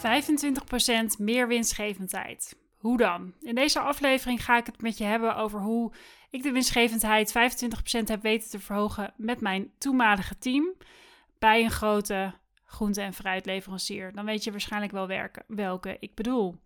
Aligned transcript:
25% 0.00 1.18
meer 1.18 1.48
winstgevendheid. 1.48 2.58
Hoe 2.76 2.96
dan? 2.96 3.34
In 3.40 3.54
deze 3.54 3.80
aflevering 3.80 4.44
ga 4.44 4.56
ik 4.56 4.66
het 4.66 4.82
met 4.82 4.98
je 4.98 5.04
hebben 5.04 5.36
over 5.36 5.60
hoe 5.60 5.92
ik 6.30 6.42
de 6.42 6.52
winstgevendheid 6.52 7.32
25% 7.32 8.04
heb 8.04 8.22
weten 8.22 8.50
te 8.50 8.60
verhogen 8.60 9.12
met 9.16 9.40
mijn 9.40 9.70
toenmalige 9.78 10.38
team 10.38 10.74
bij 11.38 11.62
een 11.62 11.70
grote 11.70 12.34
groente- 12.64 13.00
en 13.00 13.14
fruitleverancier. 13.14 14.12
Dan 14.12 14.24
weet 14.24 14.44
je 14.44 14.50
waarschijnlijk 14.50 14.92
wel 14.92 15.32
welke 15.46 15.96
ik 16.00 16.14
bedoel. 16.14 16.56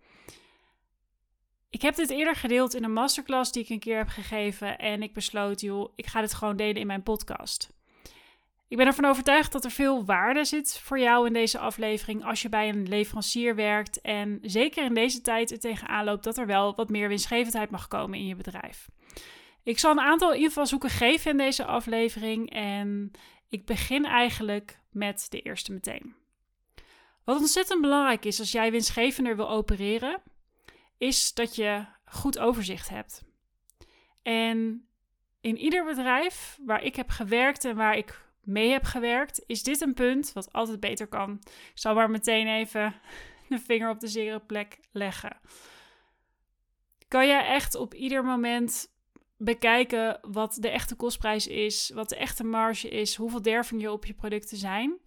Ik 1.70 1.82
heb 1.82 1.94
dit 1.94 2.10
eerder 2.10 2.36
gedeeld 2.36 2.74
in 2.74 2.84
een 2.84 2.92
masterclass 2.92 3.52
die 3.52 3.62
ik 3.62 3.68
een 3.68 3.78
keer 3.78 3.96
heb 3.96 4.08
gegeven 4.08 4.78
en 4.78 5.02
ik 5.02 5.14
besloot, 5.14 5.60
joh, 5.60 5.92
ik 5.96 6.06
ga 6.06 6.20
dit 6.20 6.34
gewoon 6.34 6.56
delen 6.56 6.80
in 6.80 6.86
mijn 6.86 7.02
podcast. 7.02 7.72
Ik 8.68 8.76
ben 8.76 8.86
ervan 8.86 9.04
overtuigd 9.04 9.52
dat 9.52 9.64
er 9.64 9.70
veel 9.70 10.04
waarde 10.04 10.44
zit 10.44 10.78
voor 10.78 10.98
jou 10.98 11.26
in 11.26 11.32
deze 11.32 11.58
aflevering 11.58 12.24
als 12.24 12.42
je 12.42 12.48
bij 12.48 12.68
een 12.68 12.88
leverancier 12.88 13.54
werkt 13.54 14.00
en 14.00 14.38
zeker 14.42 14.84
in 14.84 14.94
deze 14.94 15.20
tijd 15.20 15.50
er 15.50 15.58
tegenaan 15.58 16.04
loopt 16.04 16.24
dat 16.24 16.38
er 16.38 16.46
wel 16.46 16.74
wat 16.74 16.88
meer 16.88 17.08
winstgevendheid 17.08 17.70
mag 17.70 17.88
komen 17.88 18.18
in 18.18 18.26
je 18.26 18.36
bedrijf. 18.36 18.88
Ik 19.62 19.78
zal 19.78 19.90
een 19.90 20.00
aantal 20.00 20.32
invalshoeken 20.32 20.90
geven 20.90 21.30
in 21.30 21.36
deze 21.36 21.64
aflevering 21.64 22.50
en 22.50 23.10
ik 23.48 23.66
begin 23.66 24.04
eigenlijk 24.04 24.80
met 24.90 25.26
de 25.30 25.40
eerste 25.40 25.72
meteen. 25.72 26.14
Wat 27.24 27.38
ontzettend 27.38 27.80
belangrijk 27.80 28.24
is 28.24 28.40
als 28.40 28.52
jij 28.52 28.70
winstgevender 28.70 29.36
wil 29.36 29.50
opereren, 29.50 30.22
is 30.98 31.34
dat 31.34 31.54
je 31.54 31.84
goed 32.04 32.38
overzicht 32.38 32.88
hebt. 32.88 33.24
En 34.22 34.88
in 35.40 35.56
ieder 35.56 35.84
bedrijf 35.84 36.58
waar 36.64 36.82
ik 36.82 36.96
heb 36.96 37.10
gewerkt 37.10 37.64
en 37.64 37.76
waar 37.76 37.96
ik 37.96 38.23
mee 38.46 38.70
heb 38.70 38.84
gewerkt, 38.84 39.42
is 39.46 39.62
dit 39.62 39.80
een 39.80 39.94
punt 39.94 40.32
wat 40.32 40.52
altijd 40.52 40.80
beter 40.80 41.06
kan. 41.06 41.40
Ik 41.44 41.70
zal 41.74 41.94
maar 41.94 42.10
meteen 42.10 42.46
even 42.46 42.94
de 43.48 43.58
vinger 43.58 43.90
op 43.90 44.00
de 44.00 44.08
zere 44.08 44.40
plek 44.40 44.78
leggen. 44.92 45.36
Kan 47.08 47.26
jij 47.26 47.46
echt 47.46 47.74
op 47.74 47.94
ieder 47.94 48.24
moment 48.24 48.92
bekijken 49.36 50.18
wat 50.22 50.56
de 50.60 50.68
echte 50.68 50.94
kostprijs 50.94 51.46
is, 51.46 51.90
wat 51.94 52.08
de 52.08 52.16
echte 52.16 52.44
marge 52.44 52.88
is, 52.88 53.14
hoeveel 53.14 53.42
derving 53.42 53.80
je 53.80 53.92
op 53.92 54.04
je 54.04 54.14
producten 54.14 54.56
zijn? 54.56 54.98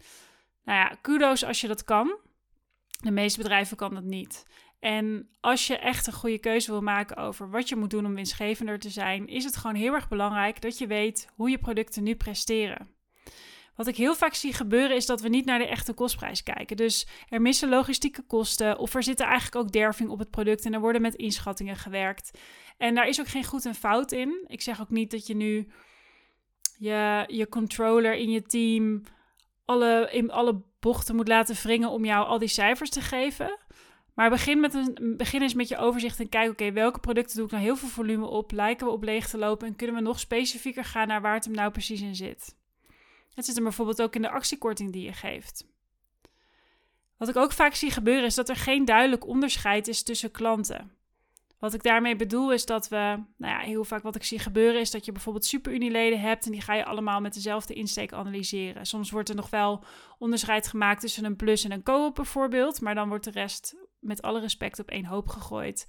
Nou 0.63 0.80
ja, 0.80 0.97
kudo's 1.02 1.43
als 1.43 1.61
je 1.61 1.67
dat 1.67 1.83
kan. 1.83 2.17
De 3.02 3.11
meeste 3.11 3.41
bedrijven 3.41 3.77
kan 3.77 3.93
dat 3.93 4.03
niet. 4.03 4.45
En 4.80 5.30
als 5.39 5.67
je 5.67 5.77
echt 5.77 6.08
een 6.08 6.13
goede 6.13 6.39
keuze 6.39 6.71
wil 6.71 6.81
maken 6.81 7.17
over 7.17 7.49
wat 7.49 7.69
je 7.69 7.75
moet 7.75 7.89
doen 7.89 8.05
om 8.05 8.15
winstgevender 8.15 8.80
te 8.80 8.89
zijn, 8.89 9.27
is 9.27 9.43
het 9.43 9.55
gewoon 9.55 9.75
heel 9.75 9.93
erg 9.93 10.08
belangrijk 10.08 10.61
dat 10.61 10.77
je 10.77 10.88
weet 10.88 11.30
hoe 11.35 11.49
je 11.49 11.58
producten 11.58 12.03
nu 12.03 12.15
presteren. 12.15 12.96
Wat 13.78 13.88
ik 13.88 13.95
heel 13.95 14.16
vaak 14.16 14.33
zie 14.33 14.53
gebeuren 14.53 14.95
is 14.95 15.06
dat 15.06 15.22
we 15.22 15.30
niet 15.30 15.45
naar 15.45 15.59
de 15.59 15.67
echte 15.67 15.94
kostprijs 15.94 16.44
kijken. 16.44 16.78
Dus 16.78 17.08
er 17.30 17.42
missen 17.42 17.70
logistieke 17.70 18.22
kosten 18.22 18.78
of 18.78 18.95
er 18.95 19.03
zitten 19.03 19.25
eigenlijk 19.25 19.56
ook 19.56 19.72
derving 19.72 20.09
op 20.09 20.20
het 20.20 20.30
product 20.30 20.66
en 20.66 20.73
er 20.73 20.80
worden 20.80 21.02
met 21.02 21.16
inschattingen 21.16 21.75
gewerkt. 21.75 22.39
En 22.78 22.95
daar 22.95 23.08
is 23.08 23.20
ook 23.20 23.28
geen 23.28 23.44
goed 23.44 23.66
en 23.66 23.75
fout 23.75 24.11
in. 24.11 24.45
Ik 24.48 24.61
zeg 24.61 24.81
ook 24.81 24.89
niet 24.89 25.11
dat 25.11 25.28
je 25.28 25.36
nu 25.36 25.67
je, 26.78 27.23
je 27.28 27.50
controller 27.50 28.14
in 28.14 28.30
je 28.30 28.42
team 28.42 29.03
alle, 29.66 30.09
in 30.11 30.31
alle 30.31 30.61
bochten 30.80 31.16
moet 31.16 31.28
laten 31.28 31.55
wringen 31.55 31.89
om 31.89 32.05
jou 32.05 32.28
al 32.28 32.39
die 32.39 32.48
cijfers 32.48 32.89
te 32.89 33.02
geven. 33.02 33.58
Maar 34.14 34.30
begin, 34.30 34.59
met 34.59 34.73
een, 34.73 35.14
begin 35.17 35.42
eens 35.42 35.53
met 35.53 35.67
je 35.67 35.78
overzicht 35.78 36.20
en 36.20 36.30
kijk, 36.30 36.50
oké, 36.50 36.72
welke 36.72 37.00
producten 37.00 37.36
doe 37.36 37.45
ik 37.45 37.52
nou 37.52 37.64
heel 37.64 37.75
veel 37.75 37.89
volume 37.89 38.25
op? 38.25 38.52
Lijken 38.52 38.88
we 38.88 38.94
op 38.94 39.03
leeg 39.03 39.30
te 39.30 39.38
lopen? 39.38 39.67
En 39.67 39.75
kunnen 39.75 39.95
we 39.95 40.02
nog 40.02 40.20
specifieker 40.20 40.83
gaan 40.83 41.08
naar 41.08 41.22
waar 41.22 41.33
het 41.33 41.45
hem 41.45 41.53
nou 41.53 41.72
precies 41.72 42.02
in 42.02 42.16
zit? 42.16 42.55
Het 43.38 43.45
zit 43.45 43.55
hem 43.55 43.63
bijvoorbeeld 43.63 44.02
ook 44.02 44.16
in 44.16 44.21
de 44.21 44.30
actiekorting 44.30 44.91
die 44.91 45.03
je 45.03 45.13
geeft. 45.13 45.67
Wat 47.17 47.30
ik 47.30 47.35
ook 47.35 47.52
vaak 47.52 47.73
zie 47.73 47.91
gebeuren 47.91 48.25
is 48.25 48.35
dat 48.35 48.49
er 48.49 48.55
geen 48.55 48.85
duidelijk 48.85 49.27
onderscheid 49.27 49.88
is 49.88 50.03
tussen 50.03 50.31
klanten. 50.31 50.91
Wat 51.59 51.73
ik 51.73 51.83
daarmee 51.83 52.15
bedoel 52.15 52.53
is 52.53 52.65
dat 52.65 52.87
we, 52.87 53.23
nou 53.37 53.53
ja, 53.53 53.59
heel 53.59 53.83
vaak 53.83 54.03
wat 54.03 54.15
ik 54.15 54.23
zie 54.23 54.39
gebeuren 54.39 54.81
is 54.81 54.92
dat 54.92 55.05
je 55.05 55.11
bijvoorbeeld 55.11 55.45
superunieleden 55.45 56.20
hebt 56.20 56.45
en 56.45 56.52
die 56.52 56.61
ga 56.61 56.73
je 56.73 56.86
allemaal 56.86 57.21
met 57.21 57.33
dezelfde 57.33 57.73
insteek 57.73 58.14
analyseren. 58.14 58.86
Soms 58.86 59.11
wordt 59.11 59.30
er 59.30 59.36
nog 59.36 59.49
wel 59.49 59.83
onderscheid 60.17 60.67
gemaakt 60.67 61.02
tussen 61.02 61.25
een 61.25 61.36
plus 61.36 61.64
en 61.64 61.71
een 61.71 61.83
co-op 61.83 62.15
bijvoorbeeld, 62.15 62.81
maar 62.81 62.95
dan 62.95 63.09
wordt 63.09 63.23
de 63.23 63.31
rest 63.31 63.75
met 63.99 64.21
alle 64.21 64.39
respect 64.39 64.80
op 64.80 64.89
één 64.89 65.05
hoop 65.05 65.27
gegooid, 65.27 65.87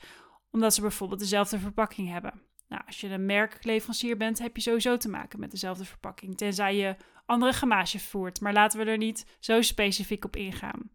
omdat 0.50 0.74
ze 0.74 0.80
bijvoorbeeld 0.80 1.20
dezelfde 1.20 1.58
verpakking 1.58 2.08
hebben. 2.08 2.47
Nou, 2.68 2.82
als 2.86 3.00
je 3.00 3.08
een 3.08 3.26
merkleverancier 3.26 4.16
bent, 4.16 4.38
heb 4.38 4.56
je 4.56 4.62
sowieso 4.62 4.96
te 4.96 5.08
maken 5.08 5.40
met 5.40 5.50
dezelfde 5.50 5.84
verpakking, 5.84 6.36
tenzij 6.36 6.76
je 6.76 6.96
andere 7.26 7.52
gamage 7.52 7.98
voert. 7.98 8.40
Maar 8.40 8.52
laten 8.52 8.78
we 8.78 8.90
er 8.90 8.96
niet 8.96 9.26
zo 9.38 9.62
specifiek 9.62 10.24
op 10.24 10.36
ingaan. 10.36 10.90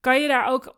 Kan 0.00 0.20
je 0.20 0.28
daar 0.28 0.48
ook 0.48 0.76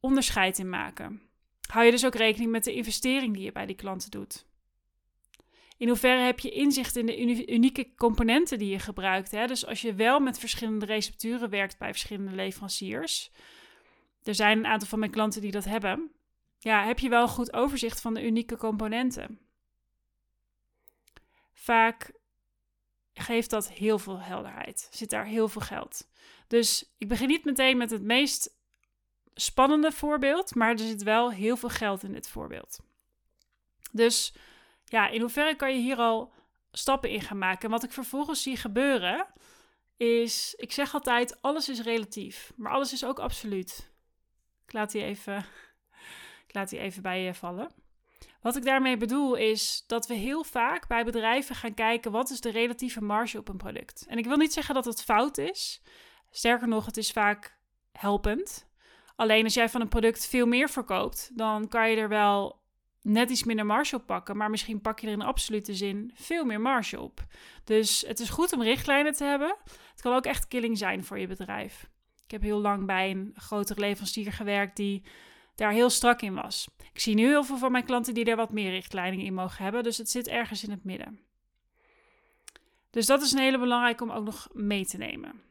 onderscheid 0.00 0.58
in 0.58 0.68
maken? 0.68 1.22
Hou 1.70 1.84
je 1.84 1.90
dus 1.90 2.06
ook 2.06 2.14
rekening 2.14 2.50
met 2.50 2.64
de 2.64 2.74
investering 2.74 3.34
die 3.34 3.44
je 3.44 3.52
bij 3.52 3.66
die 3.66 3.76
klanten 3.76 4.10
doet? 4.10 4.46
In 5.78 5.88
hoeverre 5.88 6.22
heb 6.22 6.40
je 6.40 6.50
inzicht 6.50 6.96
in 6.96 7.06
de 7.06 7.46
unieke 7.52 7.94
componenten 7.94 8.58
die 8.58 8.70
je 8.70 8.78
gebruikt? 8.78 9.30
Hè? 9.30 9.46
Dus 9.46 9.66
als 9.66 9.80
je 9.80 9.94
wel 9.94 10.20
met 10.20 10.38
verschillende 10.38 10.86
recepturen 10.86 11.50
werkt 11.50 11.78
bij 11.78 11.90
verschillende 11.90 12.34
leveranciers, 12.34 13.30
er 14.22 14.34
zijn 14.34 14.58
een 14.58 14.66
aantal 14.66 14.88
van 14.88 14.98
mijn 14.98 15.10
klanten 15.10 15.40
die 15.40 15.50
dat 15.50 15.64
hebben, 15.64 16.10
ja, 16.66 16.84
heb 16.84 16.98
je 16.98 17.08
wel 17.08 17.22
een 17.22 17.28
goed 17.28 17.52
overzicht 17.52 18.00
van 18.00 18.14
de 18.14 18.24
unieke 18.24 18.56
componenten. 18.56 19.40
Vaak 21.52 22.12
geeft 23.12 23.50
dat 23.50 23.70
heel 23.70 23.98
veel 23.98 24.20
helderheid. 24.20 24.88
Zit 24.90 25.10
daar 25.10 25.24
heel 25.24 25.48
veel 25.48 25.60
geld. 25.60 26.08
Dus 26.46 26.94
ik 26.98 27.08
begin 27.08 27.28
niet 27.28 27.44
meteen 27.44 27.76
met 27.76 27.90
het 27.90 28.02
meest 28.02 28.56
spannende 29.34 29.92
voorbeeld, 29.92 30.54
maar 30.54 30.70
er 30.70 30.78
zit 30.78 31.02
wel 31.02 31.32
heel 31.32 31.56
veel 31.56 31.68
geld 31.68 32.02
in 32.02 32.12
dit 32.12 32.28
voorbeeld. 32.28 32.80
Dus 33.92 34.34
ja, 34.84 35.08
in 35.08 35.20
hoeverre 35.20 35.56
kan 35.56 35.74
je 35.74 35.80
hier 35.80 35.98
al 35.98 36.32
stappen 36.70 37.10
in 37.10 37.20
gaan 37.20 37.38
maken? 37.38 37.64
En 37.64 37.70
wat 37.70 37.84
ik 37.84 37.92
vervolgens 37.92 38.42
zie 38.42 38.56
gebeuren 38.56 39.26
is, 39.96 40.54
ik 40.56 40.72
zeg 40.72 40.94
altijd, 40.94 41.42
alles 41.42 41.68
is 41.68 41.80
relatief, 41.80 42.52
maar 42.56 42.72
alles 42.72 42.92
is 42.92 43.04
ook 43.04 43.18
absoluut. 43.18 43.90
Ik 44.66 44.72
laat 44.72 44.90
die 44.90 45.02
even, 45.02 45.44
laat 46.56 46.68
die 46.68 46.78
even 46.78 47.02
bij 47.02 47.22
je 47.22 47.34
vallen. 47.34 47.70
Wat 48.40 48.56
ik 48.56 48.64
daarmee 48.64 48.96
bedoel 48.96 49.34
is 49.34 49.84
dat 49.86 50.06
we 50.06 50.14
heel 50.14 50.44
vaak 50.44 50.88
bij 50.88 51.04
bedrijven 51.04 51.54
gaan 51.54 51.74
kijken 51.74 52.10
wat 52.10 52.30
is 52.30 52.40
de 52.40 52.50
relatieve 52.50 53.02
marge 53.02 53.38
op 53.38 53.48
een 53.48 53.56
product. 53.56 54.06
En 54.08 54.18
ik 54.18 54.26
wil 54.26 54.36
niet 54.36 54.52
zeggen 54.52 54.74
dat 54.74 54.84
het 54.84 55.02
fout 55.02 55.38
is. 55.38 55.82
Sterker 56.30 56.68
nog, 56.68 56.86
het 56.86 56.96
is 56.96 57.10
vaak 57.10 57.58
helpend. 57.92 58.68
Alleen 59.16 59.44
als 59.44 59.54
jij 59.54 59.68
van 59.68 59.80
een 59.80 59.88
product 59.88 60.26
veel 60.26 60.46
meer 60.46 60.68
verkoopt, 60.68 61.30
dan 61.34 61.68
kan 61.68 61.90
je 61.90 61.96
er 61.96 62.08
wel 62.08 62.60
net 63.02 63.30
iets 63.30 63.44
minder 63.44 63.66
marge 63.66 63.96
op 63.96 64.06
pakken, 64.06 64.36
maar 64.36 64.50
misschien 64.50 64.80
pak 64.80 65.00
je 65.00 65.06
er 65.06 65.12
in 65.12 65.22
absolute 65.22 65.74
zin 65.74 66.10
veel 66.14 66.44
meer 66.44 66.60
marge 66.60 67.00
op. 67.00 67.24
Dus 67.64 68.04
het 68.06 68.20
is 68.20 68.28
goed 68.28 68.52
om 68.52 68.62
richtlijnen 68.62 69.12
te 69.12 69.24
hebben. 69.24 69.56
Het 69.90 70.00
kan 70.00 70.14
ook 70.14 70.26
echt 70.26 70.48
killing 70.48 70.78
zijn 70.78 71.04
voor 71.04 71.18
je 71.18 71.26
bedrijf. 71.26 71.88
Ik 72.24 72.30
heb 72.30 72.42
heel 72.42 72.60
lang 72.60 72.86
bij 72.86 73.10
een 73.10 73.32
grotere 73.36 73.80
leverancier 73.80 74.32
gewerkt 74.32 74.76
die 74.76 75.02
daar 75.56 75.72
heel 75.72 75.90
strak 75.90 76.22
in 76.22 76.34
was. 76.34 76.68
Ik 76.92 77.00
zie 77.00 77.14
nu 77.14 77.26
heel 77.26 77.44
veel 77.44 77.58
van 77.58 77.72
mijn 77.72 77.84
klanten 77.84 78.14
die 78.14 78.24
er 78.24 78.36
wat 78.36 78.52
meer 78.52 78.70
richtlijnen 78.70 79.20
in 79.20 79.34
mogen 79.34 79.64
hebben, 79.64 79.82
dus 79.82 79.98
het 79.98 80.10
zit 80.10 80.28
ergens 80.28 80.64
in 80.64 80.70
het 80.70 80.84
midden. 80.84 81.20
Dus 82.90 83.06
dat 83.06 83.22
is 83.22 83.32
een 83.32 83.38
hele 83.38 83.58
belangrijke 83.58 84.02
om 84.02 84.10
ook 84.10 84.24
nog 84.24 84.48
mee 84.52 84.86
te 84.86 84.96
nemen. 84.96 85.42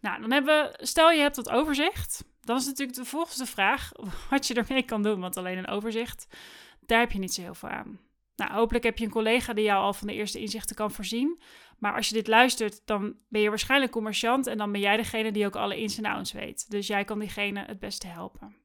Nou, 0.00 0.20
dan 0.20 0.32
hebben 0.32 0.54
we, 0.62 0.86
stel 0.86 1.10
je 1.10 1.20
hebt 1.20 1.36
dat 1.36 1.50
overzicht, 1.50 2.24
dan 2.40 2.56
is 2.56 2.66
natuurlijk 2.66 2.98
de 2.98 3.04
volgende 3.04 3.46
vraag 3.46 3.90
wat 4.30 4.46
je 4.46 4.54
ermee 4.54 4.82
kan 4.82 5.02
doen, 5.02 5.20
want 5.20 5.36
alleen 5.36 5.58
een 5.58 5.68
overzicht, 5.68 6.26
daar 6.80 7.00
heb 7.00 7.12
je 7.12 7.18
niet 7.18 7.34
zo 7.34 7.42
heel 7.42 7.54
veel 7.54 7.68
aan. 7.68 8.00
Nou, 8.36 8.52
hopelijk 8.52 8.84
heb 8.84 8.98
je 8.98 9.04
een 9.04 9.10
collega 9.10 9.52
die 9.52 9.64
jou 9.64 9.82
al 9.82 9.92
van 9.92 10.06
de 10.06 10.14
eerste 10.14 10.40
inzichten 10.40 10.76
kan 10.76 10.90
voorzien. 10.90 11.40
Maar 11.78 11.94
als 11.94 12.08
je 12.08 12.14
dit 12.14 12.26
luistert, 12.26 12.82
dan 12.84 13.16
ben 13.28 13.40
je 13.40 13.48
waarschijnlijk 13.48 13.92
commerciant 13.92 14.46
en 14.46 14.58
dan 14.58 14.72
ben 14.72 14.80
jij 14.80 14.96
degene 14.96 15.32
die 15.32 15.46
ook 15.46 15.56
alle 15.56 15.80
ins 15.80 15.98
en 15.98 16.04
outs 16.04 16.32
weet. 16.32 16.70
Dus 16.70 16.86
jij 16.86 17.04
kan 17.04 17.18
diegene 17.18 17.64
het 17.64 17.78
beste 17.78 18.06
helpen. 18.06 18.61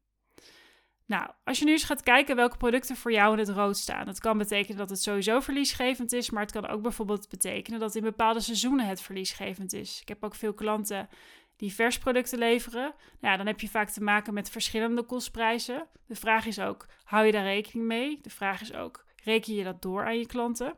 Nou, 1.07 1.29
als 1.43 1.59
je 1.59 1.65
nu 1.65 1.71
eens 1.71 1.83
gaat 1.83 2.03
kijken 2.03 2.35
welke 2.35 2.57
producten 2.57 2.95
voor 2.95 3.11
jou 3.11 3.33
in 3.33 3.39
het 3.39 3.49
rood 3.49 3.77
staan. 3.77 4.05
Dat 4.05 4.19
kan 4.19 4.37
betekenen 4.37 4.77
dat 4.77 4.89
het 4.89 5.01
sowieso 5.01 5.39
verliesgevend 5.39 6.13
is, 6.13 6.29
maar 6.29 6.41
het 6.41 6.51
kan 6.51 6.67
ook 6.67 6.81
bijvoorbeeld 6.81 7.29
betekenen 7.29 7.79
dat 7.79 7.95
in 7.95 8.03
bepaalde 8.03 8.39
seizoenen 8.39 8.85
het 8.87 9.01
verliesgevend 9.01 9.73
is. 9.73 10.01
Ik 10.01 10.07
heb 10.07 10.23
ook 10.23 10.35
veel 10.35 10.53
klanten 10.53 11.09
die 11.55 11.73
versproducten 11.73 12.37
leveren. 12.37 12.81
Nou, 12.81 13.31
ja, 13.31 13.37
dan 13.37 13.47
heb 13.47 13.59
je 13.59 13.69
vaak 13.69 13.89
te 13.89 14.03
maken 14.03 14.33
met 14.33 14.49
verschillende 14.49 15.03
kostprijzen. 15.03 15.87
De 16.07 16.15
vraag 16.15 16.45
is 16.45 16.59
ook, 16.59 16.85
hou 17.03 17.25
je 17.25 17.31
daar 17.31 17.43
rekening 17.43 17.87
mee? 17.87 18.19
De 18.21 18.29
vraag 18.29 18.61
is 18.61 18.73
ook, 18.73 19.05
reken 19.23 19.53
je 19.53 19.63
dat 19.63 19.81
door 19.81 20.05
aan 20.05 20.19
je 20.19 20.27
klanten? 20.27 20.77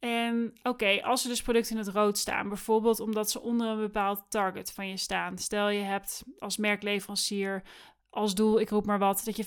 En 0.00 0.52
oké, 0.62 1.02
als 1.02 1.22
er 1.22 1.28
dus 1.28 1.42
producten 1.42 1.76
in 1.76 1.84
het 1.84 1.94
rood 1.94 2.18
staan, 2.18 2.48
bijvoorbeeld 2.48 3.00
omdat 3.00 3.30
ze 3.30 3.40
onder 3.40 3.66
een 3.66 3.80
bepaald 3.80 4.24
target 4.28 4.72
van 4.72 4.88
je 4.88 4.96
staan. 4.96 5.38
Stel 5.38 5.68
je 5.68 5.82
hebt 5.82 6.22
als 6.38 6.56
merkleverancier 6.56 7.62
als 8.10 8.34
doel, 8.34 8.60
ik 8.60 8.70
roep 8.70 8.86
maar 8.86 8.98
wat, 8.98 9.22
dat 9.24 9.36
je 9.36 9.44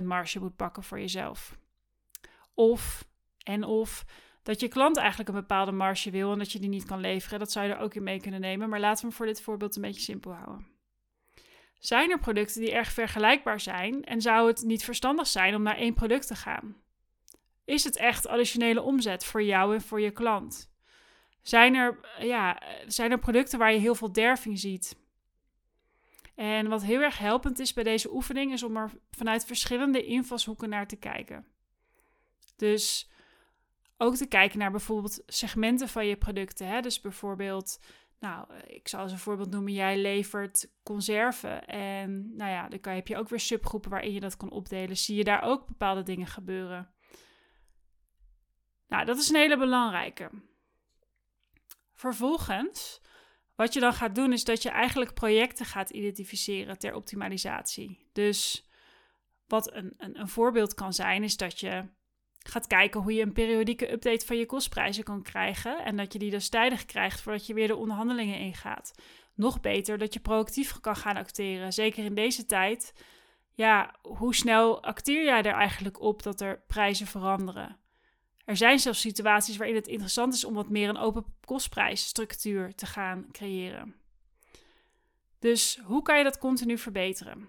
35% 0.00 0.02
marge 0.02 0.38
moet 0.38 0.56
pakken 0.56 0.82
voor 0.82 1.00
jezelf. 1.00 1.58
Of, 2.54 3.04
en 3.44 3.64
of, 3.64 4.04
dat 4.42 4.60
je 4.60 4.68
klant 4.68 4.96
eigenlijk 4.96 5.28
een 5.28 5.34
bepaalde 5.34 5.72
marge 5.72 6.10
wil 6.10 6.32
en 6.32 6.38
dat 6.38 6.52
je 6.52 6.58
die 6.58 6.68
niet 6.68 6.84
kan 6.84 7.00
leveren. 7.00 7.38
Dat 7.38 7.52
zou 7.52 7.66
je 7.66 7.72
er 7.72 7.80
ook 7.80 7.94
in 7.94 8.02
mee 8.02 8.20
kunnen 8.20 8.40
nemen, 8.40 8.68
maar 8.68 8.80
laten 8.80 9.08
we 9.08 9.14
voor 9.14 9.26
dit 9.26 9.42
voorbeeld 9.42 9.76
een 9.76 9.82
beetje 9.82 10.00
simpel 10.00 10.32
houden. 10.32 10.66
Zijn 11.78 12.10
er 12.10 12.18
producten 12.18 12.60
die 12.60 12.72
erg 12.72 12.92
vergelijkbaar 12.92 13.60
zijn 13.60 14.04
en 14.04 14.20
zou 14.20 14.46
het 14.46 14.62
niet 14.62 14.84
verstandig 14.84 15.26
zijn 15.26 15.54
om 15.54 15.62
naar 15.62 15.76
één 15.76 15.94
product 15.94 16.26
te 16.26 16.34
gaan? 16.34 16.76
Is 17.64 17.84
het 17.84 17.96
echt 17.96 18.26
additionele 18.26 18.82
omzet 18.82 19.24
voor 19.24 19.42
jou 19.42 19.74
en 19.74 19.80
voor 19.80 20.00
je 20.00 20.10
klant? 20.10 20.70
Zijn 21.42 21.74
er, 21.74 21.98
ja, 22.18 22.62
zijn 22.86 23.10
er 23.10 23.18
producten 23.18 23.58
waar 23.58 23.72
je 23.72 23.78
heel 23.78 23.94
veel 23.94 24.12
derving 24.12 24.58
ziet? 24.58 24.96
En 26.34 26.68
wat 26.68 26.82
heel 26.82 27.00
erg 27.00 27.18
helpend 27.18 27.58
is 27.58 27.72
bij 27.72 27.84
deze 27.84 28.14
oefening, 28.14 28.52
is 28.52 28.62
om 28.62 28.76
er 28.76 28.90
vanuit 29.10 29.44
verschillende 29.44 30.04
invalshoeken 30.04 30.68
naar 30.68 30.86
te 30.86 30.96
kijken. 30.96 31.46
Dus 32.56 33.10
ook 33.96 34.16
te 34.16 34.26
kijken 34.26 34.58
naar 34.58 34.70
bijvoorbeeld 34.70 35.22
segmenten 35.26 35.88
van 35.88 36.06
je 36.06 36.16
producten. 36.16 36.66
Hè? 36.66 36.80
Dus 36.80 37.00
bijvoorbeeld, 37.00 37.80
nou, 38.18 38.54
ik 38.66 38.88
zal 38.88 39.00
als 39.00 39.12
een 39.12 39.18
voorbeeld 39.18 39.50
noemen, 39.50 39.72
jij 39.72 39.98
levert 39.98 40.72
conserven. 40.82 41.66
En 41.66 42.36
nou 42.36 42.50
ja, 42.50 42.68
dan 42.68 42.94
heb 42.94 43.08
je 43.08 43.16
ook 43.16 43.28
weer 43.28 43.40
subgroepen 43.40 43.90
waarin 43.90 44.12
je 44.12 44.20
dat 44.20 44.36
kan 44.36 44.50
opdelen. 44.50 44.96
Zie 44.96 45.16
je 45.16 45.24
daar 45.24 45.42
ook 45.42 45.66
bepaalde 45.66 46.02
dingen 46.02 46.26
gebeuren? 46.26 46.90
Nou, 48.88 49.04
dat 49.04 49.18
is 49.18 49.28
een 49.28 49.36
hele 49.36 49.58
belangrijke. 49.58 50.30
Vervolgens, 51.92 53.01
wat 53.54 53.74
je 53.74 53.80
dan 53.80 53.92
gaat 53.92 54.14
doen, 54.14 54.32
is 54.32 54.44
dat 54.44 54.62
je 54.62 54.70
eigenlijk 54.70 55.14
projecten 55.14 55.66
gaat 55.66 55.90
identificeren 55.90 56.78
ter 56.78 56.94
optimalisatie. 56.94 58.08
Dus 58.12 58.68
wat 59.46 59.74
een, 59.74 59.94
een, 59.96 60.20
een 60.20 60.28
voorbeeld 60.28 60.74
kan 60.74 60.92
zijn, 60.92 61.22
is 61.22 61.36
dat 61.36 61.60
je 61.60 61.84
gaat 62.38 62.66
kijken 62.66 63.00
hoe 63.00 63.14
je 63.14 63.22
een 63.22 63.32
periodieke 63.32 63.92
update 63.92 64.26
van 64.26 64.36
je 64.36 64.46
kostprijzen 64.46 65.04
kan 65.04 65.22
krijgen. 65.22 65.84
En 65.84 65.96
dat 65.96 66.12
je 66.12 66.18
die 66.18 66.30
dus 66.30 66.48
tijdig 66.48 66.84
krijgt 66.84 67.20
voordat 67.20 67.46
je 67.46 67.54
weer 67.54 67.66
de 67.66 67.76
onderhandelingen 67.76 68.38
ingaat. 68.38 68.94
Nog 69.34 69.60
beter 69.60 69.98
dat 69.98 70.14
je 70.14 70.20
proactief 70.20 70.80
kan 70.80 70.96
gaan 70.96 71.16
acteren. 71.16 71.72
Zeker 71.72 72.04
in 72.04 72.14
deze 72.14 72.46
tijd. 72.46 72.92
Ja, 73.54 73.94
hoe 74.02 74.34
snel 74.34 74.82
acteer 74.82 75.24
jij 75.24 75.42
er 75.42 75.54
eigenlijk 75.54 76.00
op 76.00 76.22
dat 76.22 76.40
er 76.40 76.62
prijzen 76.66 77.06
veranderen? 77.06 77.78
Er 78.44 78.56
zijn 78.56 78.78
zelfs 78.78 79.00
situaties 79.00 79.56
waarin 79.56 79.76
het 79.76 79.86
interessant 79.86 80.34
is 80.34 80.44
om 80.44 80.54
wat 80.54 80.68
meer 80.68 80.88
een 80.88 80.96
open 80.96 81.24
kostprijsstructuur 81.44 82.74
te 82.74 82.86
gaan 82.86 83.26
creëren. 83.32 83.94
Dus 85.38 85.78
hoe 85.84 86.02
kan 86.02 86.18
je 86.18 86.24
dat 86.24 86.38
continu 86.38 86.78
verbeteren? 86.78 87.48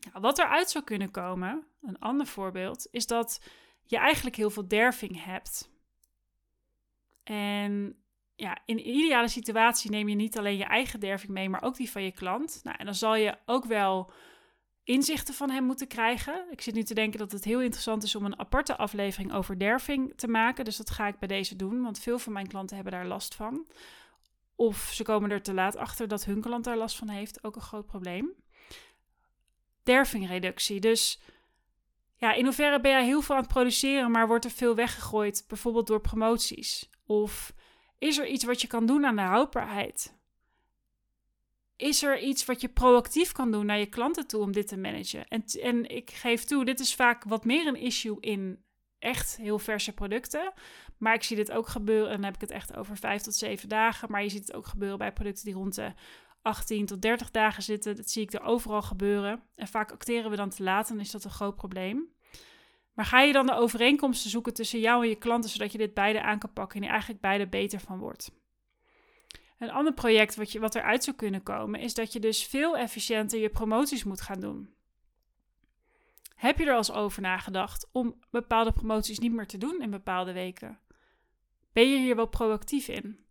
Nou, 0.00 0.20
wat 0.20 0.38
eruit 0.38 0.70
zou 0.70 0.84
kunnen 0.84 1.10
komen, 1.10 1.66
een 1.82 1.98
ander 1.98 2.26
voorbeeld, 2.26 2.86
is 2.90 3.06
dat 3.06 3.40
je 3.86 3.96
eigenlijk 3.96 4.36
heel 4.36 4.50
veel 4.50 4.68
derving 4.68 5.24
hebt. 5.24 5.70
En 7.22 8.02
ja, 8.36 8.58
in 8.64 8.78
een 8.78 8.88
ideale 8.88 9.28
situatie 9.28 9.90
neem 9.90 10.08
je 10.08 10.14
niet 10.14 10.38
alleen 10.38 10.56
je 10.56 10.64
eigen 10.64 11.00
derving 11.00 11.32
mee, 11.32 11.48
maar 11.48 11.62
ook 11.62 11.76
die 11.76 11.90
van 11.90 12.02
je 12.02 12.12
klant. 12.12 12.60
Nou, 12.62 12.76
en 12.78 12.84
dan 12.84 12.94
zal 12.94 13.14
je 13.14 13.38
ook 13.46 13.64
wel 13.64 14.12
inzichten 14.90 15.34
van 15.34 15.50
hem 15.50 15.64
moeten 15.64 15.86
krijgen. 15.86 16.44
Ik 16.50 16.60
zit 16.60 16.74
nu 16.74 16.82
te 16.82 16.94
denken 16.94 17.18
dat 17.18 17.32
het 17.32 17.44
heel 17.44 17.60
interessant 17.60 18.02
is 18.02 18.14
om 18.14 18.24
een 18.24 18.38
aparte 18.38 18.76
aflevering 18.76 19.32
over 19.32 19.58
derving 19.58 20.12
te 20.16 20.28
maken. 20.28 20.64
Dus 20.64 20.76
dat 20.76 20.90
ga 20.90 21.06
ik 21.06 21.18
bij 21.18 21.28
deze 21.28 21.56
doen, 21.56 21.82
want 21.82 21.98
veel 21.98 22.18
van 22.18 22.32
mijn 22.32 22.46
klanten 22.46 22.74
hebben 22.74 22.92
daar 22.92 23.06
last 23.06 23.34
van. 23.34 23.66
Of 24.56 24.90
ze 24.92 25.02
komen 25.02 25.30
er 25.30 25.42
te 25.42 25.54
laat 25.54 25.76
achter 25.76 26.08
dat 26.08 26.24
hun 26.24 26.40
klant 26.40 26.64
daar 26.64 26.76
last 26.76 26.96
van 26.96 27.08
heeft. 27.08 27.44
Ook 27.44 27.54
een 27.56 27.60
groot 27.60 27.86
probleem. 27.86 28.32
Dervingreductie. 29.82 30.80
Dus 30.80 31.20
ja, 32.16 32.32
in 32.32 32.44
hoeverre 32.44 32.80
ben 32.80 32.90
jij 32.90 33.04
heel 33.04 33.22
veel 33.22 33.34
aan 33.34 33.42
het 33.42 33.52
produceren, 33.52 34.10
maar 34.10 34.26
wordt 34.26 34.44
er 34.44 34.50
veel 34.50 34.74
weggegooid, 34.74 35.44
bijvoorbeeld 35.48 35.86
door 35.86 36.00
promoties? 36.00 36.90
Of 37.06 37.52
is 37.98 38.18
er 38.18 38.26
iets 38.26 38.44
wat 38.44 38.60
je 38.60 38.66
kan 38.66 38.86
doen 38.86 39.06
aan 39.06 39.16
de 39.16 39.22
houdbaarheid? 39.22 40.18
Is 41.80 42.02
er 42.02 42.18
iets 42.18 42.44
wat 42.44 42.60
je 42.60 42.68
proactief 42.68 43.32
kan 43.32 43.50
doen 43.50 43.66
naar 43.66 43.78
je 43.78 43.86
klanten 43.86 44.26
toe 44.26 44.42
om 44.42 44.52
dit 44.52 44.68
te 44.68 44.76
managen? 44.76 45.28
En, 45.28 45.44
en 45.62 45.88
ik 45.88 46.10
geef 46.10 46.44
toe, 46.44 46.64
dit 46.64 46.80
is 46.80 46.94
vaak 46.94 47.24
wat 47.24 47.44
meer 47.44 47.66
een 47.66 47.76
issue 47.76 48.16
in 48.20 48.64
echt 48.98 49.36
heel 49.36 49.58
verse 49.58 49.92
producten. 49.92 50.52
Maar 50.98 51.14
ik 51.14 51.22
zie 51.22 51.36
dit 51.36 51.50
ook 51.52 51.68
gebeuren, 51.68 52.08
en 52.08 52.14
dan 52.14 52.24
heb 52.24 52.34
ik 52.34 52.40
het 52.40 52.50
echt 52.50 52.76
over 52.76 52.96
vijf 52.96 53.22
tot 53.22 53.34
zeven 53.34 53.68
dagen. 53.68 54.10
Maar 54.10 54.22
je 54.22 54.28
ziet 54.28 54.46
het 54.46 54.56
ook 54.56 54.66
gebeuren 54.66 54.98
bij 54.98 55.12
producten 55.12 55.44
die 55.44 55.54
rond 55.54 55.74
de 55.74 55.92
18 56.42 56.86
tot 56.86 57.02
30 57.02 57.30
dagen 57.30 57.62
zitten. 57.62 57.96
Dat 57.96 58.10
zie 58.10 58.22
ik 58.22 58.32
er 58.32 58.42
overal 58.42 58.82
gebeuren. 58.82 59.42
En 59.54 59.68
vaak 59.68 59.92
acteren 59.92 60.30
we 60.30 60.36
dan 60.36 60.50
te 60.50 60.62
laat 60.62 60.90
en 60.90 61.00
is 61.00 61.10
dat 61.10 61.24
een 61.24 61.30
groot 61.30 61.56
probleem. 61.56 62.08
Maar 62.94 63.04
ga 63.04 63.20
je 63.20 63.32
dan 63.32 63.46
de 63.46 63.54
overeenkomsten 63.54 64.30
zoeken 64.30 64.54
tussen 64.54 64.80
jou 64.80 65.02
en 65.02 65.08
je 65.08 65.16
klanten, 65.16 65.50
zodat 65.50 65.72
je 65.72 65.78
dit 65.78 65.94
beide 65.94 66.22
aan 66.22 66.38
kan 66.38 66.52
pakken 66.52 66.76
en 66.76 66.84
je 66.84 66.90
eigenlijk 66.90 67.20
beide 67.20 67.48
beter 67.48 67.80
van 67.80 67.98
wordt? 67.98 68.30
Een 69.60 69.70
ander 69.70 69.94
project 69.94 70.34
wat, 70.34 70.52
je, 70.52 70.60
wat 70.60 70.74
eruit 70.74 71.04
zou 71.04 71.16
kunnen 71.16 71.42
komen, 71.42 71.80
is 71.80 71.94
dat 71.94 72.12
je 72.12 72.20
dus 72.20 72.44
veel 72.44 72.76
efficiënter 72.76 73.38
je 73.38 73.48
promoties 73.48 74.04
moet 74.04 74.20
gaan 74.20 74.40
doen. 74.40 74.74
Heb 76.34 76.58
je 76.58 76.64
er 76.64 76.70
al 76.70 76.76
eens 76.76 76.92
over 76.92 77.22
nagedacht 77.22 77.88
om 77.92 78.20
bepaalde 78.30 78.72
promoties 78.72 79.18
niet 79.18 79.32
meer 79.32 79.46
te 79.46 79.58
doen 79.58 79.82
in 79.82 79.90
bepaalde 79.90 80.32
weken? 80.32 80.78
Ben 81.72 81.90
je 81.90 81.98
hier 81.98 82.16
wel 82.16 82.26
proactief 82.26 82.88
in? 82.88 83.24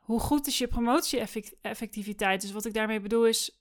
Hoe 0.00 0.20
goed 0.20 0.46
is 0.46 0.58
je 0.58 0.66
promotie-effectiviteit? 0.66 2.40
Dus 2.40 2.52
wat 2.52 2.64
ik 2.64 2.74
daarmee 2.74 3.00
bedoel 3.00 3.26
is, 3.26 3.60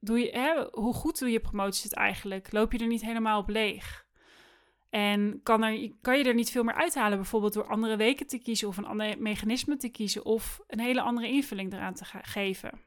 doe 0.00 0.18
je, 0.18 0.30
hè, 0.30 0.68
hoe 0.70 0.94
goed 0.94 1.18
doe 1.18 1.30
je 1.30 1.40
promoties 1.40 1.82
het 1.82 1.94
eigenlijk? 1.94 2.52
Loop 2.52 2.72
je 2.72 2.78
er 2.78 2.86
niet 2.86 3.04
helemaal 3.04 3.40
op 3.40 3.48
leeg? 3.48 4.01
En 4.92 5.40
kan, 5.42 5.62
er, 5.62 5.92
kan 6.00 6.18
je 6.18 6.24
er 6.24 6.34
niet 6.34 6.50
veel 6.50 6.62
meer 6.62 6.74
uithalen, 6.74 7.18
bijvoorbeeld 7.18 7.52
door 7.52 7.68
andere 7.68 7.96
weken 7.96 8.26
te 8.26 8.38
kiezen 8.38 8.68
of 8.68 8.76
een 8.76 8.86
ander 8.86 9.22
mechanisme 9.22 9.76
te 9.76 9.88
kiezen 9.88 10.24
of 10.24 10.60
een 10.66 10.80
hele 10.80 11.00
andere 11.00 11.28
invulling 11.28 11.72
eraan 11.72 11.94
te 11.94 12.04
geven? 12.04 12.80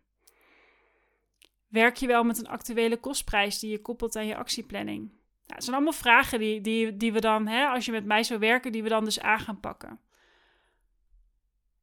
Werk 1.68 1.96
je 1.96 2.08
wel 2.08 2.24
met 2.24 2.38
een 2.38 2.48
actuele 2.48 2.98
kostprijs 2.98 3.60
die 3.60 3.72
je 3.72 3.82
koppelt 3.82 4.16
aan 4.16 4.26
je 4.26 4.36
actieplanning? 4.36 5.00
Nou, 5.00 5.14
dat 5.46 5.64
zijn 5.64 5.76
allemaal 5.76 5.94
vragen 5.94 6.40
die, 6.40 6.62
die, 6.62 6.98
die 6.98 7.14
we 7.14 7.20
dan, 7.20 7.48
hè, 7.48 7.66
als 7.66 7.86
je 7.86 7.92
met 7.92 8.06
mij 8.06 8.24
zou 8.24 8.40
werken, 8.40 8.72
die 8.72 8.84
we 8.84 8.90
dan 8.90 9.06
dus 9.06 9.20
aan 9.20 9.40
gaan 9.40 9.60
pakken. 9.60 10.00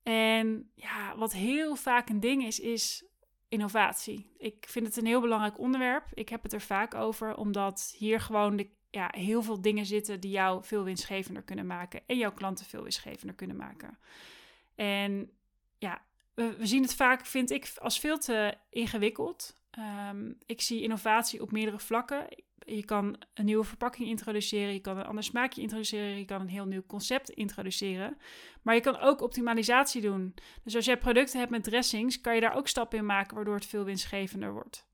En 0.02 0.70
ja, 0.74 1.16
wat 1.16 1.32
heel 1.32 1.76
vaak 1.76 2.08
een 2.08 2.20
ding 2.20 2.44
is, 2.44 2.60
is 2.60 3.04
innovatie. 3.48 4.34
Ik 4.38 4.66
vind 4.68 4.86
het 4.86 4.96
een 4.96 5.06
heel 5.06 5.20
belangrijk 5.20 5.58
onderwerp. 5.58 6.06
Ik 6.14 6.28
heb 6.28 6.42
het 6.42 6.52
er 6.52 6.60
vaak 6.60 6.94
over, 6.94 7.34
omdat 7.34 7.94
hier 7.96 8.20
gewoon 8.20 8.56
de, 8.56 8.70
ja, 8.92 9.08
heel 9.16 9.42
veel 9.42 9.60
dingen 9.60 9.86
zitten 9.86 10.20
die 10.20 10.30
jou 10.30 10.64
veel 10.64 10.84
winstgevender 10.84 11.42
kunnen 11.42 11.66
maken 11.66 12.00
en 12.06 12.16
jouw 12.16 12.32
klanten 12.32 12.66
veel 12.66 12.82
winstgevender 12.82 13.34
kunnen 13.34 13.56
maken. 13.56 13.98
En 14.74 15.30
ja, 15.78 16.02
we, 16.34 16.56
zien 16.60 16.82
het 16.82 16.94
vaak, 16.94 17.26
vind 17.26 17.50
ik, 17.50 17.72
als 17.78 17.98
veel 17.98 18.18
te 18.18 18.54
ingewikkeld. 18.70 19.60
Um, 20.10 20.38
ik 20.46 20.60
zie 20.60 20.82
innovatie 20.82 21.42
op 21.42 21.52
meerdere 21.52 21.78
vlakken. 21.78 22.26
Je 22.58 22.84
kan 22.84 23.22
een 23.34 23.44
nieuwe 23.44 23.64
verpakking 23.64 24.08
introduceren, 24.08 24.72
je 24.72 24.80
kan 24.80 24.98
een 24.98 25.06
ander 25.06 25.24
smaakje 25.24 25.60
introduceren, 25.60 26.18
je 26.18 26.24
kan 26.24 26.40
een 26.40 26.48
heel 26.48 26.66
nieuw 26.66 26.86
concept 26.86 27.30
introduceren. 27.30 28.16
Maar 28.62 28.74
je 28.74 28.80
kan 28.80 28.98
ook 28.98 29.20
optimalisatie 29.20 30.00
doen. 30.02 30.34
Dus 30.64 30.76
als 30.76 30.84
jij 30.84 30.98
producten 30.98 31.38
hebt 31.38 31.50
met 31.50 31.64
dressings, 31.64 32.20
kan 32.20 32.34
je 32.34 32.40
daar 32.40 32.56
ook 32.56 32.68
stappen 32.68 32.98
in 32.98 33.06
maken 33.06 33.34
waardoor 33.34 33.54
het 33.54 33.66
veel 33.66 33.84
winstgevender 33.84 34.52
wordt. 34.52 34.90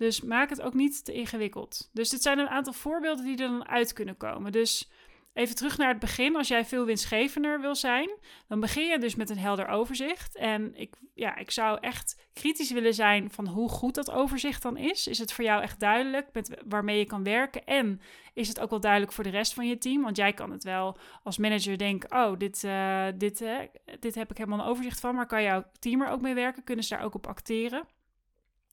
Dus 0.00 0.20
maak 0.20 0.50
het 0.50 0.60
ook 0.60 0.74
niet 0.74 1.04
te 1.04 1.12
ingewikkeld. 1.12 1.88
Dus 1.92 2.08
dit 2.08 2.22
zijn 2.22 2.38
een 2.38 2.48
aantal 2.48 2.72
voorbeelden 2.72 3.24
die 3.24 3.36
er 3.36 3.48
dan 3.48 3.68
uit 3.68 3.92
kunnen 3.92 4.16
komen. 4.16 4.52
Dus 4.52 4.90
Even 5.32 5.54
terug 5.54 5.78
naar 5.78 5.88
het 5.88 5.98
begin. 5.98 6.36
Als 6.36 6.48
jij 6.48 6.64
veel 6.64 6.84
winstgevender 6.84 7.60
wil 7.60 7.74
zijn, 7.74 8.10
dan 8.48 8.60
begin 8.60 8.86
je 8.86 8.98
dus 8.98 9.14
met 9.14 9.30
een 9.30 9.38
helder 9.38 9.68
overzicht. 9.68 10.36
En 10.36 10.74
ik, 10.74 10.94
ja, 11.14 11.36
ik 11.36 11.50
zou 11.50 11.78
echt 11.80 12.28
kritisch 12.32 12.70
willen 12.70 12.94
zijn 12.94 13.30
van 13.30 13.46
hoe 13.46 13.68
goed 13.68 13.94
dat 13.94 14.10
overzicht 14.10 14.62
dan 14.62 14.76
is. 14.76 15.06
Is 15.06 15.18
het 15.18 15.32
voor 15.32 15.44
jou 15.44 15.62
echt 15.62 15.80
duidelijk 15.80 16.28
met 16.32 16.62
waarmee 16.68 16.98
je 16.98 17.06
kan 17.06 17.22
werken? 17.22 17.64
En 17.64 18.00
is 18.34 18.48
het 18.48 18.60
ook 18.60 18.70
wel 18.70 18.80
duidelijk 18.80 19.12
voor 19.12 19.24
de 19.24 19.30
rest 19.30 19.54
van 19.54 19.66
je 19.66 19.78
team? 19.78 20.02
Want 20.02 20.16
jij 20.16 20.32
kan 20.32 20.50
het 20.50 20.64
wel 20.64 20.96
als 21.22 21.38
manager 21.38 21.78
denken: 21.78 22.12
oh, 22.12 22.38
dit, 22.38 22.62
uh, 22.64 23.06
dit, 23.16 23.40
uh, 23.40 23.58
dit 24.00 24.14
heb 24.14 24.30
ik 24.30 24.36
helemaal 24.36 24.58
een 24.58 24.70
overzicht 24.70 25.00
van. 25.00 25.14
Maar 25.14 25.26
kan 25.26 25.42
jouw 25.42 25.64
team 25.78 26.02
er 26.02 26.08
ook 26.08 26.20
mee 26.20 26.34
werken? 26.34 26.64
Kunnen 26.64 26.84
ze 26.84 26.94
daar 26.94 27.04
ook 27.04 27.14
op 27.14 27.26
acteren? 27.26 27.98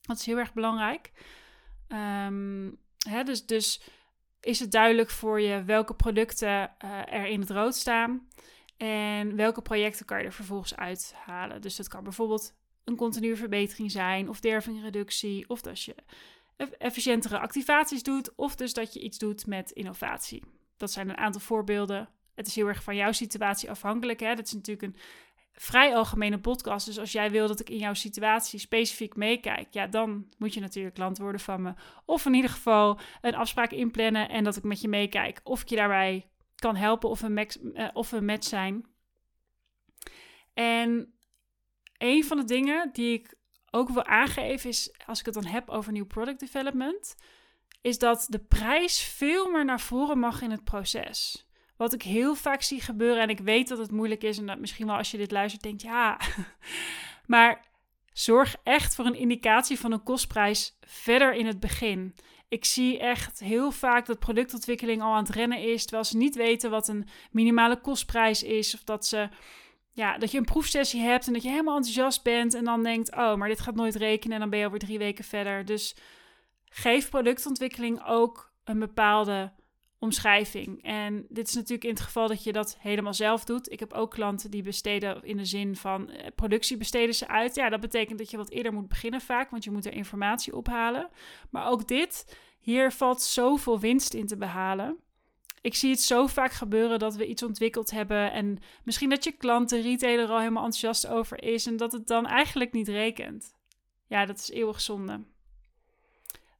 Dat 0.08 0.18
is 0.18 0.26
heel 0.26 0.38
erg 0.38 0.52
belangrijk. 0.52 1.12
Um, 1.88 2.78
hè, 3.08 3.22
dus, 3.22 3.46
dus 3.46 3.82
is 4.40 4.60
het 4.60 4.72
duidelijk 4.72 5.10
voor 5.10 5.40
je 5.40 5.64
welke 5.64 5.94
producten 5.94 6.48
uh, 6.84 7.12
er 7.12 7.26
in 7.26 7.40
het 7.40 7.50
rood 7.50 7.74
staan 7.74 8.28
en 8.76 9.36
welke 9.36 9.62
projecten 9.62 10.06
kan 10.06 10.18
je 10.18 10.24
er 10.24 10.32
vervolgens 10.32 10.76
uithalen. 10.76 11.60
Dus 11.60 11.76
dat 11.76 11.88
kan 11.88 12.02
bijvoorbeeld 12.02 12.54
een 12.84 12.96
continue 12.96 13.36
verbetering 13.36 13.90
zijn 13.90 14.28
of 14.28 14.40
dervingreductie 14.40 15.48
of 15.48 15.60
dat 15.60 15.82
je 15.82 15.94
efficiëntere 16.78 17.38
activaties 17.38 18.02
doet 18.02 18.34
of 18.34 18.54
dus 18.54 18.72
dat 18.72 18.92
je 18.92 19.00
iets 19.00 19.18
doet 19.18 19.46
met 19.46 19.70
innovatie. 19.70 20.42
Dat 20.76 20.92
zijn 20.92 21.08
een 21.08 21.16
aantal 21.16 21.40
voorbeelden. 21.40 22.08
Het 22.34 22.46
is 22.46 22.54
heel 22.54 22.66
erg 22.66 22.82
van 22.82 22.96
jouw 22.96 23.12
situatie 23.12 23.70
afhankelijk. 23.70 24.20
Hè? 24.20 24.34
Dat 24.34 24.46
is 24.46 24.52
natuurlijk 24.52 24.94
een 24.94 25.00
vrij 25.60 25.94
algemene 25.94 26.38
podcast. 26.38 26.86
Dus 26.86 26.98
als 26.98 27.12
jij 27.12 27.30
wil 27.30 27.46
dat 27.46 27.60
ik 27.60 27.70
in 27.70 27.78
jouw 27.78 27.94
situatie 27.94 28.58
specifiek 28.58 29.16
meekijk, 29.16 29.66
ja, 29.70 29.86
dan 29.86 30.28
moet 30.38 30.54
je 30.54 30.60
natuurlijk 30.60 30.94
klant 30.94 31.18
worden 31.18 31.40
van 31.40 31.62
me. 31.62 31.74
Of 32.04 32.26
in 32.26 32.34
ieder 32.34 32.50
geval 32.50 32.98
een 33.20 33.34
afspraak 33.34 33.70
inplannen 33.70 34.28
en 34.28 34.44
dat 34.44 34.56
ik 34.56 34.62
met 34.62 34.80
je 34.80 34.88
meekijk. 34.88 35.40
Of 35.44 35.62
ik 35.62 35.68
je 35.68 35.76
daarbij 35.76 36.28
kan 36.54 36.76
helpen 36.76 37.08
of 37.08 37.22
een, 37.22 37.34
match, 37.34 37.56
uh, 37.60 37.88
of 37.92 38.12
een 38.12 38.24
match 38.24 38.46
zijn. 38.46 38.86
En 40.54 41.14
een 41.98 42.24
van 42.24 42.36
de 42.36 42.44
dingen 42.44 42.90
die 42.92 43.12
ik 43.12 43.36
ook 43.70 43.88
wil 43.88 44.04
aangeven 44.04 44.70
is, 44.70 44.94
als 45.06 45.18
ik 45.18 45.24
het 45.24 45.34
dan 45.34 45.46
heb 45.46 45.68
over 45.68 45.92
nieuw 45.92 46.06
product 46.06 46.40
development, 46.40 47.14
is 47.80 47.98
dat 47.98 48.26
de 48.28 48.38
prijs 48.38 49.00
veel 49.00 49.50
meer 49.50 49.64
naar 49.64 49.80
voren 49.80 50.18
mag 50.18 50.42
in 50.42 50.50
het 50.50 50.64
proces. 50.64 51.47
Wat 51.78 51.92
ik 51.92 52.02
heel 52.02 52.34
vaak 52.34 52.62
zie 52.62 52.80
gebeuren, 52.80 53.22
en 53.22 53.28
ik 53.28 53.40
weet 53.40 53.68
dat 53.68 53.78
het 53.78 53.90
moeilijk 53.90 54.22
is, 54.22 54.38
en 54.38 54.46
dat 54.46 54.58
misschien 54.58 54.86
wel 54.86 54.96
als 54.96 55.10
je 55.10 55.16
dit 55.16 55.30
luistert 55.30 55.62
denkt, 55.62 55.82
ja, 55.82 56.20
maar 57.26 57.64
zorg 58.12 58.56
echt 58.62 58.94
voor 58.94 59.06
een 59.06 59.14
indicatie 59.14 59.78
van 59.78 59.92
een 59.92 60.02
kostprijs 60.02 60.76
verder 60.80 61.34
in 61.34 61.46
het 61.46 61.60
begin. 61.60 62.14
Ik 62.48 62.64
zie 62.64 62.98
echt 62.98 63.40
heel 63.40 63.70
vaak 63.70 64.06
dat 64.06 64.18
productontwikkeling 64.18 65.02
al 65.02 65.12
aan 65.12 65.24
het 65.24 65.34
rennen 65.34 65.62
is, 65.62 65.82
terwijl 65.82 66.04
ze 66.04 66.16
niet 66.16 66.36
weten 66.36 66.70
wat 66.70 66.88
een 66.88 67.08
minimale 67.30 67.80
kostprijs 67.80 68.42
is, 68.42 68.74
of 68.74 68.84
dat 68.84 69.06
ze 69.06 69.28
ja, 69.92 70.18
dat 70.18 70.30
je 70.30 70.38
een 70.38 70.44
proefsessie 70.44 71.00
hebt 71.00 71.26
en 71.26 71.32
dat 71.32 71.42
je 71.42 71.48
helemaal 71.48 71.76
enthousiast 71.76 72.22
bent 72.22 72.54
en 72.54 72.64
dan 72.64 72.82
denkt, 72.82 73.16
oh, 73.16 73.34
maar 73.34 73.48
dit 73.48 73.60
gaat 73.60 73.74
nooit 73.74 73.94
rekenen 73.94 74.34
en 74.34 74.40
dan 74.40 74.50
ben 74.50 74.58
je 74.58 74.64
alweer 74.64 74.80
drie 74.80 74.98
weken 74.98 75.24
verder. 75.24 75.64
Dus 75.64 75.96
geef 76.64 77.10
productontwikkeling 77.10 78.04
ook 78.06 78.52
een 78.64 78.78
bepaalde 78.78 79.52
omschrijving. 79.98 80.82
En 80.82 81.26
dit 81.28 81.48
is 81.48 81.54
natuurlijk 81.54 81.84
in 81.84 81.90
het 81.90 82.00
geval 82.00 82.28
dat 82.28 82.44
je 82.44 82.52
dat 82.52 82.76
helemaal 82.78 83.14
zelf 83.14 83.44
doet. 83.44 83.72
Ik 83.72 83.80
heb 83.80 83.92
ook 83.92 84.10
klanten 84.10 84.50
die 84.50 84.62
besteden 84.62 85.22
in 85.22 85.36
de 85.36 85.44
zin 85.44 85.76
van 85.76 86.10
eh, 86.10 86.26
productie 86.34 86.76
besteden 86.76 87.14
ze 87.14 87.28
uit. 87.28 87.54
Ja, 87.54 87.68
dat 87.68 87.80
betekent 87.80 88.18
dat 88.18 88.30
je 88.30 88.36
wat 88.36 88.50
eerder 88.50 88.72
moet 88.72 88.88
beginnen 88.88 89.20
vaak, 89.20 89.50
want 89.50 89.64
je 89.64 89.70
moet 89.70 89.86
er 89.86 89.92
informatie 89.92 90.56
ophalen. 90.56 91.08
Maar 91.50 91.68
ook 91.68 91.88
dit, 91.88 92.36
hier 92.58 92.92
valt 92.92 93.22
zoveel 93.22 93.80
winst 93.80 94.14
in 94.14 94.26
te 94.26 94.36
behalen. 94.36 94.98
Ik 95.60 95.74
zie 95.74 95.90
het 95.90 96.00
zo 96.00 96.26
vaak 96.26 96.52
gebeuren 96.52 96.98
dat 96.98 97.14
we 97.14 97.26
iets 97.26 97.42
ontwikkeld 97.42 97.90
hebben 97.90 98.32
en 98.32 98.58
misschien 98.84 99.10
dat 99.10 99.24
je 99.24 99.32
klant, 99.32 99.68
de 99.68 99.80
retailer, 99.80 100.28
al 100.28 100.38
helemaal 100.38 100.64
enthousiast 100.64 101.06
over 101.06 101.42
is 101.42 101.66
en 101.66 101.76
dat 101.76 101.92
het 101.92 102.06
dan 102.06 102.26
eigenlijk 102.26 102.72
niet 102.72 102.88
rekent. 102.88 103.54
Ja, 104.06 104.26
dat 104.26 104.38
is 104.38 104.50
eeuwig 104.50 104.80
zonde. 104.80 105.24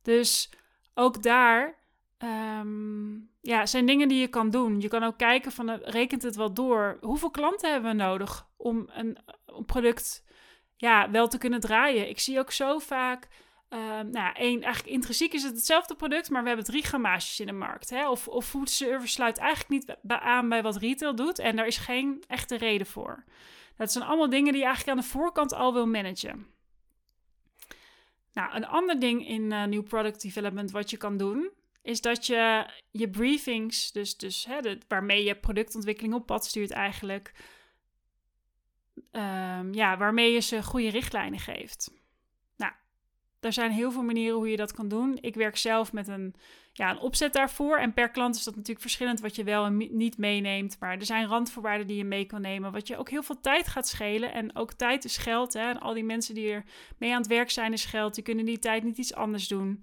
Dus 0.03 0.51
ook 0.95 1.23
daar 1.23 1.78
um, 2.23 3.31
ja, 3.41 3.67
zijn 3.67 3.87
dingen 3.87 4.09
die 4.09 4.21
je 4.21 4.29
kan 4.29 4.51
doen. 4.51 4.81
Je 4.81 4.89
kan 4.89 5.03
ook 5.03 5.19
kijken 5.19 5.53
van, 5.53 5.71
uh, 5.71 5.77
rekent 5.81 6.23
het 6.23 6.37
wel 6.37 6.53
door? 6.55 6.99
Hoeveel 7.01 7.31
klanten 7.31 7.73
hebben 7.73 7.91
we 7.91 7.97
nodig 7.97 8.49
om 8.57 8.91
een, 8.93 9.19
product 9.67 10.25
ja, 10.77 11.11
wel 11.11 11.29
te 11.29 11.39
kunnen 11.39 11.61
draaien? 11.61 12.09
Ik 12.09 12.19
zie 12.19 12.39
ook 12.39 12.53
zo 12.53 12.79
vaak 12.79 13.29
Ehm, 13.69 14.11
nou, 14.11 14.35
één, 14.35 14.63
eigenlijk 14.63 14.95
intrinsiek 14.95 15.33
is 15.33 15.43
het 15.43 15.55
hetzelfde 15.55 15.95
product, 15.95 16.31
maar 16.31 16.43
we 16.43 16.49
hebben 16.49 16.67
drie 16.67 16.85
gammages 16.85 17.41
in 17.41 17.47
de 17.47 17.53
markt. 17.53 17.91
Hè? 17.91 18.09
Of, 18.09 18.29
of 18.29 18.47
food 18.47 18.71
service 18.71 19.13
sluit 19.13 19.39
eigenlijk 19.39 19.71
niet 19.71 19.97
aan 20.09 20.49
bij 20.49 20.63
wat 20.63 20.77
retail 20.77 21.15
doet 21.15 21.39
en 21.39 21.57
daar 21.57 21.67
is 21.67 21.77
geen 21.77 22.25
echte 22.27 22.57
reden 22.57 22.87
voor. 22.87 23.25
Dat 23.77 23.93
zijn 23.93 24.05
allemaal 24.05 24.31
dingen 24.31 24.53
die 24.53 24.61
je 24.61 24.67
eigenlijk 24.67 24.99
aan 24.99 25.05
de 25.05 25.11
voorkant 25.11 25.53
al 25.53 25.73
wil 25.73 25.87
managen. 25.87 26.47
Nou, 28.33 28.55
een 28.55 28.67
ander 28.67 29.01
ding 29.01 29.27
in 29.27 29.51
uh, 29.51 29.65
nieuw 29.65 29.83
product 29.83 30.23
development 30.23 30.71
wat 30.71 30.91
je 30.91 30.97
kan 30.97 31.17
doen, 31.17 31.51
is 31.89 32.01
dat 32.01 32.27
je 32.27 32.67
je 32.91 33.11
briefings, 33.11 33.93
dus, 33.93 34.17
dus 34.17 34.45
hè, 34.45 34.79
waarmee 34.89 35.25
je 35.25 35.35
productontwikkeling 35.35 36.15
op 36.15 36.27
pad 36.27 36.45
stuurt 36.45 36.71
eigenlijk, 36.71 37.33
um, 39.13 39.75
ja, 39.75 39.97
waarmee 39.97 40.33
je 40.33 40.41
ze 40.41 40.63
goede 40.63 40.91
richtlijnen 40.91 41.41
geeft. 41.41 41.91
Er 43.41 43.53
zijn 43.53 43.71
heel 43.71 43.93
veel 43.93 44.03
manieren 44.03 44.37
hoe 44.37 44.51
je 44.51 44.57
dat 44.57 44.73
kan 44.73 44.89
doen. 44.89 45.19
Ik 45.21 45.35
werk 45.35 45.57
zelf 45.57 45.93
met 45.93 46.09
een, 46.09 46.35
ja, 46.73 46.91
een 46.91 46.99
opzet 46.99 47.33
daarvoor. 47.33 47.79
En 47.79 47.93
per 47.93 48.11
klant 48.11 48.37
is 48.37 48.45
dat 48.45 48.55
natuurlijk 48.55 48.81
verschillend 48.81 49.21
wat 49.21 49.37
je 49.37 49.45
wel 49.45 49.65
en 49.65 49.77
niet 49.77 50.19
meeneemt. 50.19 50.77
Maar 50.81 50.97
er 50.99 51.05
zijn 51.05 51.27
randvoorwaarden 51.27 51.87
die 51.87 51.97
je 51.97 52.05
mee 52.05 52.25
kan 52.25 52.41
nemen. 52.41 52.73
Wat 52.73 52.87
je 52.89 52.97
ook 52.97 53.11
heel 53.11 53.23
veel 53.23 53.41
tijd 53.41 53.69
gaat 53.69 53.89
schelen. 53.89 54.33
En 54.33 54.57
ook 54.57 54.73
tijd 54.73 55.05
is 55.05 55.17
geld. 55.17 55.53
Hè? 55.53 55.69
En 55.71 55.81
al 55.81 55.95
die 55.95 56.05
mensen 56.05 56.35
die 56.35 56.51
er 56.51 56.65
mee 56.97 57.13
aan 57.13 57.21
het 57.21 57.27
werk 57.27 57.51
zijn 57.51 57.73
is 57.73 57.85
geld. 57.85 58.15
Die 58.15 58.25
kunnen 58.25 58.45
die 58.45 58.59
tijd 58.59 58.83
niet 58.83 58.99
iets 58.99 59.15
anders 59.15 59.49
doen. 59.49 59.83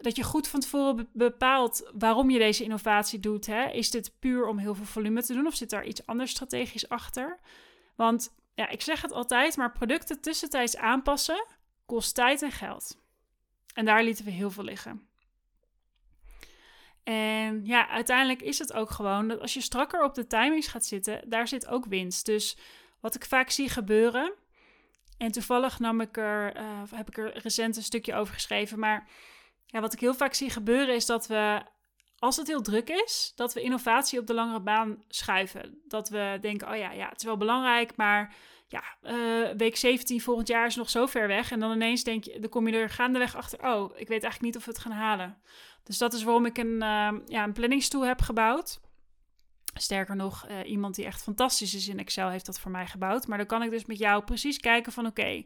Dat 0.00 0.16
je 0.16 0.22
goed 0.22 0.48
van 0.48 0.60
tevoren 0.60 1.08
bepaalt 1.12 1.90
waarom 1.98 2.30
je 2.30 2.38
deze 2.38 2.64
innovatie 2.64 3.20
doet. 3.20 3.46
Hè? 3.46 3.70
Is 3.70 3.90
dit 3.90 4.14
puur 4.18 4.46
om 4.46 4.58
heel 4.58 4.74
veel 4.74 4.84
volume 4.84 5.22
te 5.22 5.32
doen? 5.32 5.46
Of 5.46 5.54
zit 5.54 5.70
daar 5.70 5.86
iets 5.86 6.06
anders 6.06 6.30
strategisch 6.30 6.88
achter? 6.88 7.40
Want 7.96 8.34
ja, 8.54 8.68
ik 8.68 8.80
zeg 8.82 9.02
het 9.02 9.12
altijd, 9.12 9.56
maar 9.56 9.72
producten 9.72 10.20
tussentijds 10.20 10.76
aanpassen 10.76 11.46
kost 11.86 12.14
tijd 12.14 12.42
en 12.42 12.52
geld. 12.52 12.98
En 13.74 13.84
daar 13.84 14.04
lieten 14.04 14.24
we 14.24 14.30
heel 14.30 14.50
veel 14.50 14.64
liggen. 14.64 15.08
En 17.02 17.64
ja, 17.64 17.88
uiteindelijk 17.88 18.42
is 18.42 18.58
het 18.58 18.72
ook 18.72 18.90
gewoon 18.90 19.28
dat 19.28 19.40
als 19.40 19.54
je 19.54 19.60
strakker 19.60 20.04
op 20.04 20.14
de 20.14 20.26
timings 20.26 20.66
gaat 20.66 20.84
zitten, 20.86 21.30
daar 21.30 21.48
zit 21.48 21.66
ook 21.66 21.84
winst. 21.86 22.26
Dus 22.26 22.56
wat 23.00 23.14
ik 23.14 23.24
vaak 23.24 23.50
zie 23.50 23.68
gebeuren, 23.68 24.32
en 25.18 25.32
toevallig 25.32 25.78
nam 25.78 26.00
ik 26.00 26.16
er, 26.16 26.56
uh, 26.56 26.82
heb 26.90 27.08
ik 27.08 27.18
er 27.18 27.38
recent 27.38 27.76
een 27.76 27.82
stukje 27.82 28.14
over 28.14 28.34
geschreven, 28.34 28.78
maar 28.78 29.08
ja, 29.70 29.80
wat 29.80 29.92
ik 29.92 30.00
heel 30.00 30.14
vaak 30.14 30.34
zie 30.34 30.50
gebeuren 30.50 30.94
is 30.94 31.06
dat 31.06 31.26
we, 31.26 31.62
als 32.18 32.36
het 32.36 32.46
heel 32.46 32.62
druk 32.62 32.88
is, 32.88 33.32
dat 33.34 33.52
we 33.52 33.62
innovatie 33.62 34.18
op 34.18 34.26
de 34.26 34.34
langere 34.34 34.60
baan 34.60 35.04
schuiven. 35.08 35.80
Dat 35.84 36.08
we 36.08 36.38
denken, 36.40 36.70
oh 36.70 36.76
ja, 36.76 36.92
ja, 36.92 37.08
het 37.08 37.18
is 37.18 37.24
wel 37.24 37.36
belangrijk, 37.36 37.96
maar 37.96 38.34
ja, 38.68 38.82
uh, 39.02 39.56
week 39.56 39.76
17 39.76 40.20
volgend 40.20 40.48
jaar 40.48 40.66
is 40.66 40.76
nog 40.76 40.90
zo 40.90 41.06
ver 41.06 41.28
weg. 41.28 41.50
En 41.50 41.60
dan 41.60 41.72
ineens 41.72 42.04
denk 42.04 42.24
je, 42.24 42.38
dan 42.38 42.50
kom 42.50 42.68
je 42.68 42.76
er 42.76 42.90
gaandeweg 42.90 43.36
achter, 43.36 43.58
oh, 43.58 43.84
ik 43.84 44.08
weet 44.08 44.22
eigenlijk 44.22 44.40
niet 44.40 44.56
of 44.56 44.64
we 44.64 44.70
het 44.70 44.80
gaan 44.80 44.92
halen. 44.92 45.42
Dus 45.82 45.98
dat 45.98 46.12
is 46.12 46.22
waarom 46.22 46.46
ik 46.46 46.58
een, 46.58 46.72
uh, 46.72 47.08
ja, 47.26 47.44
een 47.44 47.52
planningstoel 47.52 48.06
heb 48.06 48.20
gebouwd. 48.20 48.80
Sterker 49.74 50.16
nog, 50.16 50.48
uh, 50.48 50.70
iemand 50.70 50.94
die 50.94 51.04
echt 51.04 51.22
fantastisch 51.22 51.74
is 51.74 51.88
in 51.88 51.98
Excel 51.98 52.28
heeft 52.28 52.46
dat 52.46 52.60
voor 52.60 52.70
mij 52.70 52.86
gebouwd. 52.86 53.26
Maar 53.26 53.38
dan 53.38 53.46
kan 53.46 53.62
ik 53.62 53.70
dus 53.70 53.84
met 53.84 53.98
jou 53.98 54.24
precies 54.24 54.58
kijken 54.58 54.92
van 54.92 55.06
oké, 55.06 55.44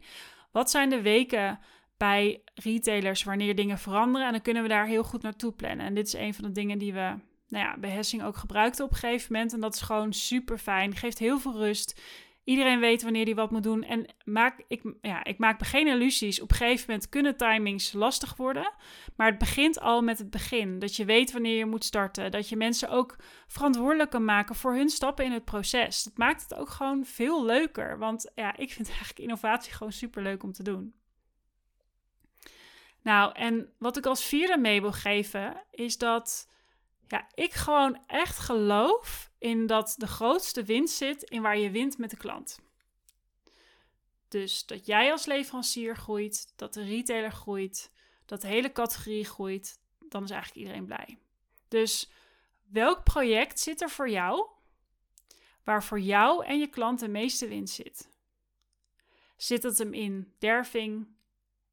wat 0.51 0.71
zijn 0.71 0.89
de 0.89 1.01
weken 1.01 1.59
bij 1.97 2.41
retailers 2.53 3.23
wanneer 3.23 3.55
dingen 3.55 3.77
veranderen? 3.77 4.27
En 4.27 4.33
dan 4.33 4.41
kunnen 4.41 4.63
we 4.63 4.69
daar 4.69 4.87
heel 4.87 5.03
goed 5.03 5.21
naartoe 5.21 5.51
plannen. 5.51 5.85
En 5.85 5.93
dit 5.93 6.07
is 6.07 6.13
een 6.13 6.33
van 6.33 6.43
de 6.43 6.51
dingen 6.51 6.77
die 6.77 6.93
we 6.93 7.15
nou 7.47 7.65
ja, 7.65 7.77
bij 7.77 7.89
Hessing 7.89 8.23
ook 8.23 8.37
gebruikten 8.37 8.85
op 8.85 8.91
een 8.91 8.97
gegeven 8.97 9.33
moment. 9.33 9.53
En 9.53 9.59
dat 9.59 9.73
is 9.73 9.81
gewoon 9.81 10.13
super 10.13 10.57
fijn. 10.57 10.95
Geeft 10.95 11.19
heel 11.19 11.39
veel 11.39 11.57
rust. 11.57 12.01
Iedereen 12.43 12.79
weet 12.79 13.03
wanneer 13.03 13.25
hij 13.25 13.35
wat 13.35 13.51
moet 13.51 13.63
doen. 13.63 13.83
En 13.83 14.05
maak, 14.23 14.63
ik, 14.67 14.81
ja, 15.01 15.23
ik 15.23 15.37
maak 15.37 15.59
me 15.59 15.65
geen 15.65 15.87
illusies. 15.87 16.41
Op 16.41 16.51
een 16.51 16.57
gegeven 16.57 16.85
moment 16.87 17.09
kunnen 17.09 17.37
timings 17.37 17.93
lastig 17.93 18.35
worden. 18.35 18.73
Maar 19.15 19.27
het 19.27 19.37
begint 19.37 19.79
al 19.79 20.01
met 20.01 20.17
het 20.17 20.29
begin. 20.29 20.79
Dat 20.79 20.95
je 20.95 21.05
weet 21.05 21.31
wanneer 21.31 21.57
je 21.57 21.65
moet 21.65 21.83
starten. 21.83 22.31
Dat 22.31 22.49
je 22.49 22.55
mensen 22.55 22.89
ook 22.89 23.15
verantwoordelijk 23.47 24.09
kan 24.09 24.25
maken 24.25 24.55
voor 24.55 24.75
hun 24.75 24.89
stappen 24.89 25.25
in 25.25 25.31
het 25.31 25.45
proces. 25.45 26.03
Dat 26.03 26.17
maakt 26.17 26.41
het 26.41 26.55
ook 26.55 26.69
gewoon 26.69 27.05
veel 27.05 27.45
leuker. 27.45 27.97
Want 27.97 28.31
ja, 28.35 28.57
ik 28.57 28.71
vind 28.71 28.87
eigenlijk 28.87 29.19
innovatie 29.19 29.73
gewoon 29.73 29.93
super 29.93 30.23
leuk 30.23 30.43
om 30.43 30.51
te 30.51 30.63
doen. 30.63 30.93
Nou, 33.05 33.33
en 33.33 33.73
wat 33.77 33.97
ik 33.97 34.05
als 34.05 34.25
vierde 34.25 34.57
mee 34.57 34.81
wil 34.81 34.91
geven, 34.91 35.63
is 35.71 35.97
dat 35.97 36.49
ja, 37.07 37.27
ik 37.33 37.53
gewoon 37.53 38.03
echt 38.07 38.39
geloof 38.39 39.31
in 39.37 39.67
dat 39.67 39.95
de 39.97 40.07
grootste 40.07 40.63
winst 40.63 40.95
zit 40.95 41.23
in 41.23 41.41
waar 41.41 41.57
je 41.57 41.71
wint 41.71 41.97
met 41.97 42.09
de 42.09 42.17
klant. 42.17 42.59
Dus 44.27 44.65
dat 44.65 44.85
jij 44.85 45.11
als 45.11 45.25
leverancier 45.25 45.95
groeit, 45.95 46.53
dat 46.55 46.73
de 46.73 46.83
retailer 46.83 47.31
groeit, 47.31 47.91
dat 48.25 48.41
de 48.41 48.47
hele 48.47 48.71
categorie 48.71 49.25
groeit, 49.25 49.79
dan 49.99 50.23
is 50.23 50.29
eigenlijk 50.29 50.61
iedereen 50.61 50.85
blij. 50.85 51.17
Dus 51.67 52.09
welk 52.63 53.03
project 53.03 53.59
zit 53.59 53.81
er 53.81 53.89
voor 53.89 54.09
jou 54.09 54.47
waar 55.63 55.83
voor 55.83 55.99
jou 55.99 56.45
en 56.45 56.59
je 56.59 56.67
klant 56.67 56.99
de 56.99 57.07
meeste 57.07 57.47
winst 57.47 57.75
zit? 57.75 58.09
Zit 59.37 59.63
het 59.63 59.77
hem 59.77 59.93
in 59.93 60.33
derving? 60.37 61.14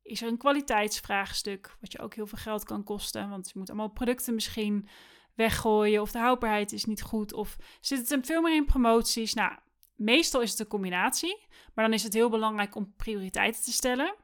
Is 0.02 0.22
er 0.22 0.28
een 0.28 0.38
kwaliteitsvraagstuk, 0.38 1.76
wat 1.80 1.92
je 1.92 1.98
ook 1.98 2.14
heel 2.14 2.26
veel 2.26 2.38
geld 2.38 2.64
kan 2.64 2.84
kosten? 2.84 3.28
Want 3.28 3.50
je 3.52 3.58
moet 3.58 3.68
allemaal 3.68 3.88
producten 3.90 4.34
misschien 4.34 4.88
weggooien 5.34 6.00
of 6.00 6.12
de 6.12 6.18
houdbaarheid 6.18 6.72
is 6.72 6.84
niet 6.84 7.02
goed 7.02 7.32
of 7.32 7.56
zit 7.80 7.98
het 7.98 8.08
hem 8.08 8.24
veel 8.24 8.42
meer 8.42 8.54
in 8.54 8.64
promoties. 8.64 9.34
Nou, 9.34 9.58
meestal 9.96 10.40
is 10.40 10.50
het 10.50 10.60
een 10.60 10.66
combinatie, 10.66 11.46
maar 11.74 11.84
dan 11.84 11.94
is 11.94 12.02
het 12.02 12.12
heel 12.12 12.30
belangrijk 12.30 12.74
om 12.74 12.94
prioriteiten 12.96 13.62
te 13.62 13.72
stellen. 13.72 14.14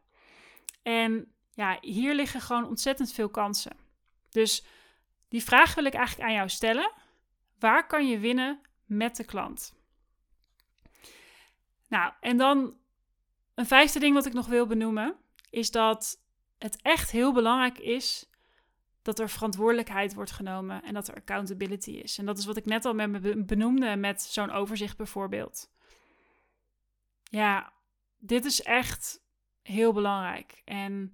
En 0.83 1.33
ja, 1.55 1.79
hier 1.81 2.15
liggen 2.15 2.41
gewoon 2.41 2.67
ontzettend 2.67 3.13
veel 3.13 3.29
kansen. 3.29 3.77
Dus 4.31 4.65
die 5.29 5.43
vraag 5.43 5.75
wil 5.75 5.85
ik 5.85 5.95
eigenlijk 5.95 6.29
aan 6.29 6.35
jou 6.35 6.49
stellen. 6.49 6.93
Waar 7.59 7.87
kan 7.87 8.09
je 8.09 8.19
winnen 8.19 8.61
met 8.85 9.17
de 9.17 9.25
klant? 9.25 9.77
Nou, 11.89 12.13
en 12.21 12.37
dan 12.37 12.77
een 13.55 13.67
vijfde 13.67 13.99
ding 13.99 14.15
wat 14.15 14.27
ik 14.27 14.33
nog 14.33 14.47
wil 14.47 14.67
benoemen, 14.67 15.17
is 15.51 15.71
dat 15.71 16.23
het 16.59 16.79
echt 16.83 17.11
heel 17.11 17.33
belangrijk 17.33 17.79
is 17.79 18.31
dat 19.03 19.19
er 19.19 19.31
verantwoordelijkheid 19.31 20.15
wordt 20.15 20.31
genomen 20.31 20.83
en 20.83 20.95
dat 20.95 21.09
er 21.09 21.15
accountability 21.15 21.91
is. 21.91 22.19
En 22.19 22.27
dat 22.27 22.39
is 22.39 22.45
wat 22.45 22.57
ik 22.57 22.65
net 22.65 22.85
al 22.85 22.95
met 22.95 23.11
me 23.11 23.45
benoemde 23.45 23.97
met 23.97 24.23
zo'n 24.23 24.51
overzicht 24.51 24.97
bijvoorbeeld. 24.97 25.71
Ja, 27.25 27.73
dit 28.19 28.45
is 28.45 28.63
echt 28.63 29.21
heel 29.63 29.93
belangrijk. 29.93 30.63
En 30.65 31.13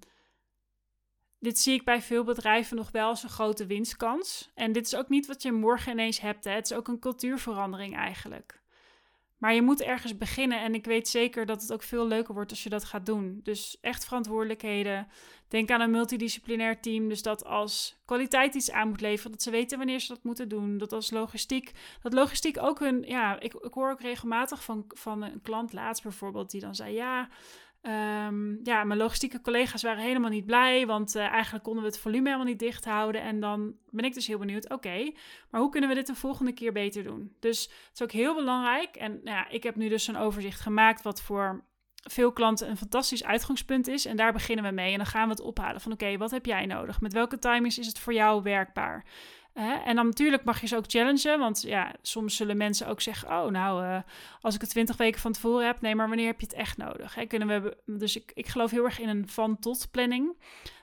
dit 1.39 1.59
zie 1.59 1.75
ik 1.75 1.85
bij 1.85 2.03
veel 2.03 2.25
bedrijven 2.25 2.77
nog 2.77 2.91
wel 2.91 3.09
als 3.09 3.23
een 3.23 3.29
grote 3.29 3.67
winstkans. 3.67 4.51
En 4.55 4.73
dit 4.73 4.87
is 4.87 4.97
ook 4.97 5.09
niet 5.09 5.27
wat 5.27 5.43
je 5.43 5.53
morgen 5.53 5.93
ineens 5.93 6.21
hebt. 6.21 6.45
Hè. 6.45 6.51
Het 6.51 6.71
is 6.71 6.77
ook 6.77 6.89
een 6.89 6.99
cultuurverandering 6.99 7.97
eigenlijk. 7.97 8.63
Maar 9.45 9.55
je 9.55 9.63
moet 9.63 9.83
ergens 9.83 10.17
beginnen 10.17 10.61
en 10.61 10.75
ik 10.75 10.85
weet 10.85 11.09
zeker 11.09 11.47
dat 11.47 11.63
het 11.63 11.73
ook 11.73 11.83
veel 11.83 12.07
leuker 12.07 12.35
wordt 12.35 12.51
als 12.51 12.63
je 12.63 12.69
dat 12.69 12.85
gaat 12.85 13.07
doen. 13.07 13.41
Dus 13.43 13.79
echt 13.81 14.05
verantwoordelijkheden. 14.05 15.09
Denk 15.49 15.71
aan 15.71 15.81
een 15.81 15.91
multidisciplinair 15.91 16.81
team. 16.81 17.09
Dus 17.09 17.23
dat 17.23 17.45
als 17.45 17.97
kwaliteit 18.05 18.55
iets 18.55 18.71
aan 18.71 18.89
moet 18.89 19.01
leveren, 19.01 19.33
dat 19.33 19.43
ze 19.43 19.51
weten 19.51 19.79
wanneer 19.79 20.01
ze 20.01 20.09
dat 20.09 20.25
moeten 20.25 20.49
doen. 20.49 20.79
Dat 20.79 20.93
als 20.93 21.11
logistiek, 21.11 21.73
dat 22.03 22.13
logistiek 22.13 22.63
ook 22.63 22.79
hun, 22.79 23.03
ja, 23.07 23.41
ik, 23.41 23.55
ik 23.55 23.73
hoor 23.73 23.91
ook 23.91 24.01
regelmatig 24.01 24.65
van, 24.65 24.85
van 24.89 25.23
een 25.23 25.43
klant 25.43 25.73
laatst 25.73 26.03
bijvoorbeeld, 26.03 26.51
die 26.51 26.61
dan 26.61 26.75
zei, 26.75 26.95
ja, 26.95 27.29
Um, 27.87 28.61
ja, 28.63 28.85
mijn 28.85 28.99
logistieke 28.99 29.41
collega's 29.41 29.83
waren 29.83 30.03
helemaal 30.03 30.31
niet 30.31 30.47
blij, 30.47 30.87
want 30.87 31.17
uh, 31.17 31.27
eigenlijk 31.27 31.65
konden 31.65 31.83
we 31.83 31.89
het 31.89 31.99
volume 31.99 32.25
helemaal 32.25 32.47
niet 32.47 32.59
dicht 32.59 32.85
houden. 32.85 33.23
En 33.23 33.41
dan 33.41 33.75
ben 33.91 34.05
ik 34.05 34.15
dus 34.15 34.27
heel 34.27 34.39
benieuwd, 34.39 34.71
oké, 34.71 35.13
maar 35.51 35.61
hoe 35.61 35.71
kunnen 35.71 35.89
we 35.89 35.95
dit 35.95 36.07
de 36.07 36.15
volgende 36.15 36.53
keer 36.53 36.73
beter 36.73 37.03
doen? 37.03 37.37
Dus 37.41 37.63
het 37.63 37.91
is 37.95 38.03
ook 38.03 38.13
heel 38.13 38.35
belangrijk. 38.35 38.97
En 38.97 39.11
nou 39.13 39.37
ja, 39.37 39.49
ik 39.49 39.63
heb 39.63 39.77
nu 39.77 39.89
dus 39.89 40.07
een 40.07 40.17
overzicht 40.17 40.61
gemaakt 40.61 41.03
wat 41.03 41.23
voor 41.23 41.65
veel 42.11 42.33
klanten 42.33 42.71
een 42.71 42.77
fantastisch 42.77 43.25
uitgangspunt 43.25 43.87
is. 43.89 44.05
En 44.05 44.17
daar 44.17 44.33
beginnen 44.33 44.65
we 44.65 44.71
mee. 44.71 44.93
En 44.93 44.97
dan 44.97 45.07
gaan 45.07 45.25
we 45.25 45.35
het 45.35 45.43
ophalen 45.43 45.81
van 45.81 45.93
oké, 45.93 46.17
wat 46.17 46.31
heb 46.31 46.47
jij 46.47 46.67
nodig? 46.67 47.01
Met 47.01 47.13
welke 47.13 47.39
timings 47.39 47.79
is 47.79 47.87
het 47.87 47.99
voor 47.99 48.13
jou 48.13 48.43
werkbaar? 48.43 49.05
En 49.55 49.97
dan 49.97 50.07
natuurlijk 50.07 50.45
mag 50.45 50.61
je 50.61 50.67
ze 50.67 50.77
ook 50.77 50.85
challengen, 50.87 51.39
want 51.39 51.63
ja, 51.63 51.95
soms 52.03 52.37
zullen 52.37 52.57
mensen 52.57 52.87
ook 52.87 53.01
zeggen: 53.01 53.29
Oh, 53.29 53.51
nou, 53.51 53.85
uh, 53.85 53.99
als 54.41 54.55
ik 54.55 54.61
het 54.61 54.71
20 54.71 54.97
weken 54.97 55.21
van 55.21 55.33
tevoren 55.33 55.67
heb, 55.67 55.81
nee, 55.81 55.95
maar 55.95 56.09
wanneer 56.09 56.27
heb 56.27 56.41
je 56.41 56.47
het 56.47 56.55
echt 56.55 56.77
nodig? 56.77 57.15
Hè? 57.15 57.27
Kunnen 57.27 57.63
we, 57.63 57.77
dus 57.87 58.17
ik, 58.17 58.33
ik 58.35 58.47
geloof 58.47 58.71
heel 58.71 58.85
erg 58.85 59.01
in 59.01 59.09
een 59.09 59.29
van-tot 59.29 59.89
planning. 59.91 60.37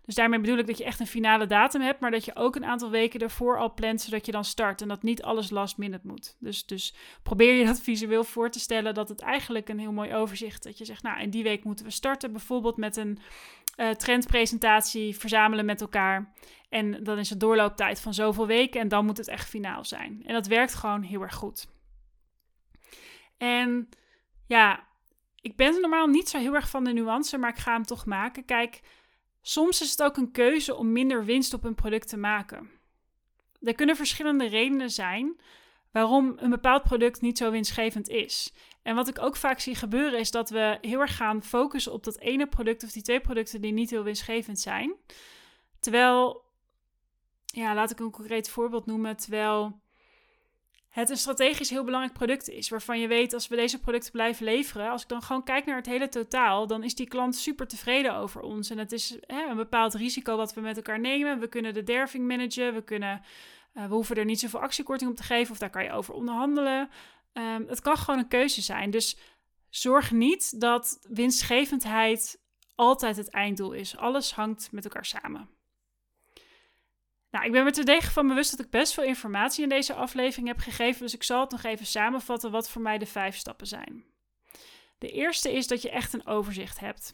Dus 0.06 0.16
daarmee 0.16 0.40
bedoel 0.40 0.58
ik 0.58 0.68
dat 0.68 0.78
je 0.78 0.84
echt 0.84 1.00
een 1.00 1.08
finale 1.08 1.48
datum 1.48 1.82
hebt, 1.82 2.00
maar 2.00 2.12
dat 2.12 2.26
je 2.26 2.36
ook 2.36 2.56
een 2.56 2.66
aantal 2.66 2.90
weken 2.90 3.20
ervoor 3.20 3.58
al 3.58 3.74
plant, 3.74 4.02
zodat 4.02 4.26
je 4.26 4.32
dan 4.32 4.46
start 4.46 4.82
en 4.82 4.88
dat 4.88 5.04
niet 5.04 5.24
alles 5.24 5.50
last 5.50 5.78
minute 5.78 6.08
moet. 6.08 6.36
Dus, 6.40 6.66
dus 6.66 6.94
probeer 7.24 7.54
je 7.54 7.66
dat 7.66 7.82
visueel 7.90 8.24
voor 8.24 8.52
te 8.52 8.60
stellen, 8.60 8.94
dat 8.94 9.10
het 9.10 9.22
eigenlijk 9.22 9.70
een 9.70 9.80
heel 9.80 9.92
mooi 9.92 10.14
overzicht 10.14 10.64
dat 10.64 10.78
je 10.78 10.86
zegt: 10.86 11.04
Nou, 11.04 11.22
in 11.22 11.30
die 11.30 11.44
week 11.44 11.64
moeten 11.64 11.86
we 11.86 11.92
starten, 11.92 12.32
bijvoorbeeld 12.32 12.78
met 12.78 12.98
een 12.98 13.20
uh, 13.78 13.90
trendpresentatie, 13.90 15.18
verzamelen 15.18 15.66
met 15.66 15.82
elkaar. 15.82 16.34
En 16.70 17.04
dan 17.04 17.18
is 17.18 17.30
het 17.30 17.40
doorlooptijd 17.40 18.00
van 18.00 18.14
zoveel 18.14 18.48
weken 18.48 18.82
en 18.82 18.88
dan 18.88 19.06
moet 19.06 19.18
het 19.18 19.28
echt 19.28 19.50
finaal 19.50 19.86
zijn. 19.86 20.22
En 20.26 20.34
dat 20.34 20.48
werkt 20.48 20.74
gewoon 20.74 21.02
heel 21.02 21.22
erg 21.22 21.36
goed. 21.36 21.68
En 23.38 23.90
ja, 24.48 24.88
ik 25.42 25.56
ben 25.56 25.82
normaal 25.82 26.08
niet 26.08 26.30
zo 26.30 26.38
heel 26.38 26.56
erg 26.56 26.70
van 26.70 26.84
de 26.84 26.94
nuance, 26.94 27.38
maar 27.38 27.50
ik 27.50 27.58
ga 27.58 27.74
hem 27.74 27.84
toch 27.84 28.06
maken. 28.06 28.46
Kijk, 28.46 28.82
soms 29.42 29.82
is 29.82 29.92
het 29.92 30.04
ook 30.04 30.18
een 30.18 30.32
keuze 30.32 30.76
om 30.76 30.92
minder 30.92 31.26
winst 31.26 31.54
op 31.54 31.64
een 31.64 31.76
product 31.76 32.08
te 32.08 32.18
maken. 32.18 32.70
Er 33.62 33.76
kunnen 33.76 33.96
verschillende 33.96 34.48
redenen 34.48 34.90
zijn 34.90 35.42
waarom 35.92 36.34
een 36.38 36.50
bepaald 36.50 36.84
product 36.84 37.22
niet 37.22 37.38
zo 37.38 37.52
winstgevend 37.52 38.10
is. 38.10 38.54
En 38.84 38.96
wat 38.96 39.08
ik 39.08 39.22
ook 39.22 39.36
vaak 39.36 39.60
zie 39.60 39.76
gebeuren 39.76 40.20
is 40.20 40.32
dat 40.32 40.50
we 40.50 40.78
heel 40.82 41.00
erg 41.00 41.16
gaan 41.16 41.44
focussen 41.44 41.94
op 41.94 42.04
dat 42.04 42.20
ene 42.20 42.48
product 42.48 42.84
of 42.84 42.92
die 42.92 43.04
twee 43.04 43.22
producten 43.22 43.62
die 43.62 43.74
niet 43.74 43.90
heel 43.90 44.04
winstgevend 44.04 44.60
zijn. 44.60 44.96
Terwijl 45.80 46.44
ja, 47.46 47.74
laat 47.74 47.92
ik 47.92 48.00
een 48.00 48.12
concreet 48.12 48.50
voorbeeld 48.50 48.86
noemen. 48.86 49.18
Terwijl 49.18 49.82
het 50.90 51.10
een 51.10 51.18
strategisch 51.18 51.70
heel 51.70 51.84
belangrijk 51.84 52.18
product 52.18 52.50
is. 52.50 52.70
Waarvan 52.70 53.00
je 53.00 53.08
weet, 53.08 53.34
als 53.34 53.48
we 53.48 53.56
deze 53.56 53.80
producten 53.80 54.12
blijven 54.12 54.46
leveren. 54.46 54.90
Als 54.90 55.02
ik 55.02 55.08
dan 55.08 55.22
gewoon 55.22 55.44
kijk 55.44 55.66
naar 55.66 55.76
het 55.76 55.86
hele 55.86 56.10
totaal. 56.10 56.68
Dan 56.68 56.84
is 56.84 56.96
die 56.96 57.08
klant 57.08 57.36
super 57.36 57.68
tevreden 57.68 58.16
over 58.16 58.42
ons. 58.42 58.70
En 58.70 58.78
het 58.78 58.92
is 58.92 59.18
hè, 59.22 59.46
een 59.50 59.56
bepaald 59.56 59.94
risico 59.94 60.38
wat 60.38 60.54
we 60.54 60.62
met 60.62 60.76
elkaar 60.76 61.00
nemen. 61.00 61.40
We 61.40 61.48
kunnen 61.48 61.74
de 61.74 61.84
derving 61.84 62.28
managen. 62.28 62.74
We, 62.74 62.84
kunnen, 62.84 63.22
uh, 63.74 63.86
we 63.86 63.94
hoeven 63.94 64.16
er 64.16 64.26
niet 64.26 64.40
zoveel 64.40 64.60
actiekorting 64.62 65.10
op 65.10 65.16
te 65.16 65.24
geven. 65.24 65.52
Of 65.52 65.58
daar 65.58 65.70
kan 65.70 65.84
je 65.84 65.92
over 65.92 66.14
onderhandelen. 66.14 66.90
Um, 67.34 67.68
het 67.68 67.82
kan 67.82 67.98
gewoon 67.98 68.20
een 68.20 68.28
keuze 68.28 68.62
zijn. 68.62 68.92
Dus 68.92 69.18
zorg 69.70 70.12
niet 70.12 70.60
dat 70.60 71.00
winstgevendheid 71.10 72.42
altijd 72.76 73.18
het 73.18 73.30
einddoel 73.30 73.72
is. 73.72 73.98
Alles 73.98 74.34
hangt 74.34 74.72
met 74.72 74.84
elkaar 74.84 75.06
samen. 75.06 75.50
Nou, 77.32 77.46
ik 77.46 77.52
ben 77.52 77.64
me 77.64 77.72
terdege 77.72 78.12
van 78.12 78.28
bewust 78.28 78.52
dat 78.52 78.66
ik 78.66 78.72
best 78.72 78.94
veel 78.94 79.04
informatie 79.04 79.64
in 79.64 79.70
deze 79.70 79.94
aflevering 79.94 80.48
heb 80.48 80.60
gegeven, 80.60 81.02
dus 81.02 81.14
ik 81.14 81.24
zal 81.24 81.42
het 81.42 81.52
nog 81.52 81.64
even 81.64 81.86
samenvatten 81.86 82.52
wat 82.52 82.70
voor 82.70 82.82
mij 82.82 82.98
de 82.98 83.06
vijf 83.06 83.36
stappen 83.36 83.68
zijn. 83.68 84.06
De 84.98 85.10
eerste 85.10 85.54
is 85.54 85.68
dat 85.68 85.82
je 85.82 85.90
echt 85.90 86.14
een 86.14 86.26
overzicht 86.26 86.80
hebt. 86.80 87.14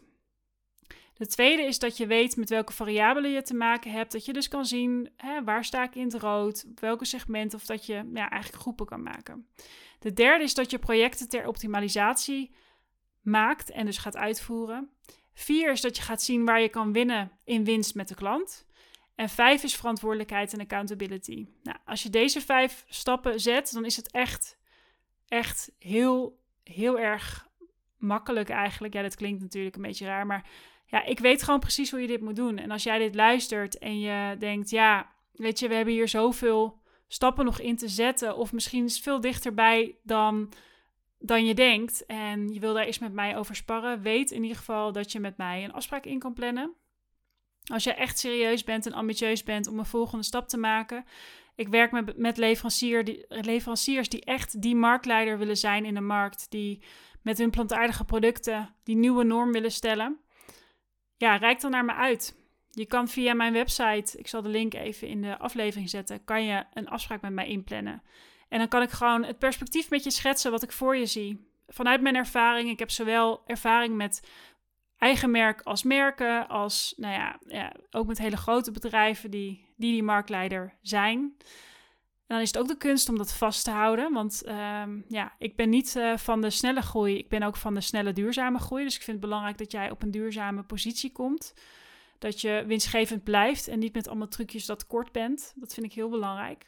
De 1.18 1.28
tweede 1.28 1.64
is 1.64 1.80
dat 1.80 1.98
je 1.98 2.08
weet 2.08 2.36
met 2.36 2.50
welke 2.50 2.74
variabelen 2.74 3.32
je 3.32 3.42
te 3.42 3.54
maken 3.54 3.92
hebt. 3.92 4.12
Dat 4.12 4.26
je 4.26 4.34
dus 4.34 4.48
kan 4.48 4.66
zien 4.66 5.10
hè, 5.16 5.44
waar 5.44 5.66
sta 5.66 5.84
ik 5.84 5.96
in 5.96 6.04
het 6.04 6.14
rood, 6.14 6.66
welke 6.76 7.06
segment 7.06 7.54
of 7.54 7.66
dat 7.66 7.86
je 7.86 7.94
ja, 7.94 8.30
eigenlijk 8.30 8.62
groepen 8.62 8.86
kan 8.86 9.04
maken. 9.04 9.48
De 10.00 10.14
derde 10.14 10.44
is 10.44 10.54
dat 10.54 10.72
je 10.72 10.80
projecten 10.80 11.30
ter 11.30 11.48
optimalisatie 11.48 12.52
maakt 13.22 13.72
en 13.72 13.86
dus 13.86 13.98
gaat 13.98 14.18
uitvoeren. 14.18 14.90
Vier 15.34 15.72
is 15.72 15.82
dat 15.82 15.98
je 15.98 16.04
gaat 16.04 16.22
zien 16.22 16.46
waar 16.46 16.62
je 16.62 16.70
kan 16.70 16.94
winnen 16.94 17.32
in 17.44 17.64
winst 17.64 17.96
met 17.96 18.08
de 18.08 18.16
klant. 18.16 18.66
En 19.16 19.30
vijf 19.30 19.64
is 19.64 19.76
verantwoordelijkheid 19.76 20.54
en 20.54 20.60
accountability. 20.60 21.48
Nou, 21.64 21.78
als 21.86 22.04
je 22.04 22.10
deze 22.10 22.42
vijf 22.42 22.86
stappen 22.88 23.40
zet, 23.40 23.72
dan 23.74 23.86
is 23.86 23.96
het 23.96 24.12
echt, 24.12 24.58
echt 25.28 25.72
heel, 25.80 26.40
heel 26.64 27.00
erg 27.00 27.48
makkelijk 27.98 28.50
eigenlijk. 28.50 28.94
Ja, 28.94 29.02
dat 29.02 29.16
klinkt 29.16 29.42
natuurlijk 29.42 29.76
een 29.76 29.82
beetje 29.82 30.06
raar, 30.06 30.26
maar 30.26 30.50
ja, 30.88 31.06
ik 31.06 31.20
weet 31.20 31.44
gewoon 31.44 31.60
precies 31.60 31.92
hoe 31.92 32.02
je 32.02 32.08
dit 32.08 32.22
moet 32.22 32.36
doen. 32.36 32.58
En 32.58 32.72
als 32.72 32.84
jij 32.84 32.98
dit 32.98 33.16
luistert 33.16 33.78
en 33.78 34.00
je 34.00 34.36
denkt, 34.40 34.70
ja, 34.70 35.12
weet 35.32 35.60
je, 35.60 35.68
we 35.68 35.76
hebben 35.76 35.94
hier 35.94 36.08
zoveel 36.08 36.82
stappen 37.08 37.46
nog 37.46 37.60
in 37.60 37.78
te 37.78 37.88
zetten, 37.88 38.38
of 38.38 38.54
misschien 38.54 38.86
is 38.86 38.94
het 38.94 39.04
veel 39.04 39.22
dichterbij 39.22 39.96
dan, 40.04 40.54
dan 41.20 41.46
je 41.46 41.54
denkt, 41.54 42.06
en 42.06 42.54
je 42.54 42.60
wil 42.60 42.74
daar 42.74 42.86
eens 42.86 43.00
met 43.00 43.14
mij 43.14 43.38
over 43.38 43.56
sparren, 43.56 44.02
weet 44.02 44.32
in 44.32 44.42
ieder 44.42 44.58
geval 44.58 44.92
dat 44.92 45.12
je 45.12 45.20
met 45.20 45.38
mij 45.38 45.64
een 45.64 45.74
afspraak 45.74 46.06
in 46.06 46.20
kan 46.20 46.34
plannen. 46.34 46.76
Als 47.64 47.84
je 47.84 47.94
echt 47.94 48.20
serieus 48.20 48.64
bent 48.64 48.86
en 48.86 48.94
ambitieus 48.94 49.44
bent 49.44 49.68
om 49.68 49.80
een 49.80 49.86
volgende 49.86 50.24
stap 50.24 50.48
te 50.48 50.58
maken. 50.58 51.06
Ik 51.56 51.68
werk 51.68 51.92
met, 51.92 52.18
met 52.18 52.38
leverancier 52.38 53.04
die, 53.04 53.26
leveranciers 53.28 54.10
die 54.10 54.24
echt 54.24 54.62
die 54.62 54.76
marktleider 54.76 55.38
willen 55.38 55.58
zijn 55.58 55.86
in 55.86 55.94
de 55.94 56.02
markt. 56.02 56.46
Die 56.50 56.84
met 57.22 57.38
hun 57.38 57.50
plantaardige 57.50 58.04
producten 58.04 58.76
die 58.84 58.96
nieuwe 58.96 59.24
norm 59.24 59.52
willen 59.52 59.72
stellen. 59.72 60.20
Ja, 61.18 61.36
reik 61.36 61.62
dan 61.62 61.72
naar 61.72 61.86
me 61.86 61.94
uit. 61.94 62.36
Je 62.72 62.86
kan 62.86 63.08
via 63.08 63.34
mijn 63.34 63.54
website, 63.54 64.18
ik 64.18 64.28
zal 64.28 64.42
de 64.42 64.50
link 64.50 64.74
even 64.74 65.08
in 65.08 65.22
de 65.22 65.38
aflevering 65.38 65.90
zetten, 65.90 66.24
kan 66.24 66.44
je 66.44 66.64
een 66.74 66.88
afspraak 66.90 67.22
met 67.22 67.34
mij 67.34 67.48
inplannen. 67.48 68.04
En 68.50 68.60
dan 68.60 68.68
kan 68.68 68.82
ik 68.82 68.90
gewoon 68.90 69.24
het 69.24 69.40
perspectief 69.40 69.90
met 69.90 70.04
je 70.04 70.12
schetsen 70.12 70.52
wat 70.52 70.64
ik 70.64 70.72
voor 70.72 70.98
je 70.98 71.06
zie. 71.06 71.52
Vanuit 71.68 72.02
mijn 72.02 72.16
ervaring, 72.16 72.70
ik 72.70 72.80
heb 72.80 72.92
zowel 72.92 73.42
ervaring 73.46 73.96
met 73.96 74.30
eigen 74.98 75.32
merk 75.32 75.62
als 75.62 75.84
merken, 75.84 76.48
als 76.48 76.94
nou 76.98 77.14
ja, 77.14 77.40
ja, 77.48 77.72
ook 77.92 78.08
met 78.08 78.18
hele 78.18 78.38
grote 78.38 78.72
bedrijven 78.72 79.32
die 79.32 79.68
die, 79.78 79.92
die 79.92 80.04
marktleider 80.04 80.74
zijn. 80.82 81.38
En 82.28 82.36
dan 82.36 82.42
is 82.42 82.48
het 82.48 82.58
ook 82.58 82.68
de 82.68 82.78
kunst 82.78 83.10
om 83.10 83.18
dat 83.18 83.34
vast 83.34 83.64
te 83.64 83.72
houden. 83.72 84.14
Want 84.14 84.44
um, 84.48 85.06
ja, 85.08 85.36
ik 85.40 85.56
ben 85.56 85.70
niet 85.70 85.96
uh, 85.96 86.18
van 86.18 86.42
de 86.42 86.50
snelle 86.50 86.82
groei. 86.82 87.18
Ik 87.18 87.30
ben 87.30 87.44
ook 87.44 87.58
van 87.58 87.74
de 87.74 87.82
snelle 87.82 88.14
duurzame 88.14 88.60
groei. 88.60 88.84
Dus 88.84 88.96
ik 88.96 89.02
vind 89.02 89.18
het 89.18 89.26
belangrijk 89.26 89.58
dat 89.58 89.72
jij 89.72 89.92
op 89.92 90.04
een 90.04 90.12
duurzame 90.12 90.64
positie 90.64 91.12
komt. 91.12 91.54
Dat 92.20 92.42
je 92.42 92.64
winstgevend 92.68 93.24
blijft 93.24 93.68
en 93.68 93.80
niet 93.80 93.94
met 93.94 94.08
allemaal 94.08 94.28
trucjes 94.28 94.66
dat 94.66 94.88
kort 94.88 95.12
bent. 95.12 95.54
Dat 95.56 95.74
vind 95.74 95.86
ik 95.86 95.94
heel 95.94 96.10
belangrijk. 96.10 96.68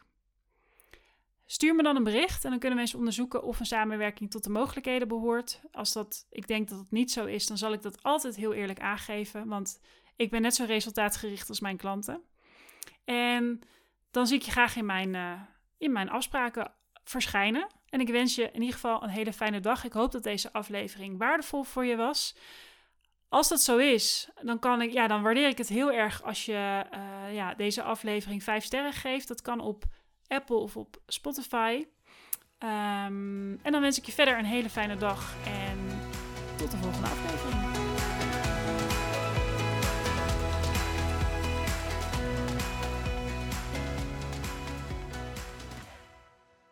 Stuur 1.45 1.75
me 1.75 1.83
dan 1.83 1.95
een 1.95 2.03
bericht 2.03 2.43
en 2.43 2.49
dan 2.49 2.59
kunnen 2.59 2.77
we 2.77 2.83
eens 2.83 2.95
onderzoeken 2.95 3.43
of 3.43 3.59
een 3.59 3.65
samenwerking 3.65 4.31
tot 4.31 4.43
de 4.43 4.49
mogelijkheden 4.49 5.07
behoort. 5.07 5.61
Als 5.71 5.93
dat, 5.93 6.27
ik 6.29 6.47
denk 6.47 6.69
dat 6.69 6.79
het 6.79 6.91
niet 6.91 7.11
zo 7.11 7.25
is, 7.25 7.47
dan 7.47 7.57
zal 7.57 7.73
ik 7.73 7.81
dat 7.81 8.03
altijd 8.03 8.35
heel 8.35 8.53
eerlijk 8.53 8.79
aangeven, 8.79 9.47
want 9.47 9.79
ik 10.15 10.29
ben 10.29 10.41
net 10.41 10.55
zo 10.55 10.65
resultaatgericht 10.65 11.49
als 11.49 11.59
mijn 11.59 11.77
klanten. 11.77 12.21
En 13.05 13.61
dan 14.11 14.27
zie 14.27 14.37
ik 14.37 14.43
je 14.43 14.51
graag 14.51 14.75
in 14.75 14.85
mijn, 14.85 15.13
uh, 15.13 15.41
in 15.77 15.91
mijn 15.91 16.09
afspraken 16.09 16.71
verschijnen. 17.03 17.67
En 17.89 17.99
ik 17.99 18.07
wens 18.07 18.35
je 18.35 18.43
in 18.51 18.59
ieder 18.59 18.73
geval 18.73 19.03
een 19.03 19.09
hele 19.09 19.33
fijne 19.33 19.59
dag. 19.59 19.83
Ik 19.83 19.93
hoop 19.93 20.11
dat 20.11 20.23
deze 20.23 20.53
aflevering 20.53 21.17
waardevol 21.17 21.63
voor 21.63 21.85
je 21.85 21.95
was. 21.95 22.35
Als 23.29 23.47
dat 23.47 23.61
zo 23.61 23.77
is, 23.77 24.29
dan, 24.41 24.59
kan 24.59 24.81
ik, 24.81 24.91
ja, 24.91 25.07
dan 25.07 25.21
waardeer 25.21 25.47
ik 25.47 25.57
het 25.57 25.69
heel 25.69 25.91
erg 25.91 26.23
als 26.23 26.45
je 26.45 26.85
uh, 26.93 27.35
ja, 27.35 27.53
deze 27.53 27.83
aflevering 27.83 28.43
5 28.43 28.63
sterren 28.63 28.93
geeft. 28.93 29.27
Dat 29.27 29.41
kan 29.41 29.59
op 29.59 29.83
Apple 30.27 30.55
of 30.55 30.77
op 30.77 31.01
Spotify. 31.07 31.85
Um, 32.63 33.59
en 33.61 33.71
dan 33.71 33.81
wens 33.81 33.97
ik 33.97 34.05
je 34.05 34.11
verder 34.11 34.37
een 34.37 34.45
hele 34.45 34.69
fijne 34.69 34.97
dag 34.97 35.33
en 35.45 35.99
tot 36.57 36.71
de 36.71 36.77
volgende 36.77 37.07
aflevering. 37.07 37.78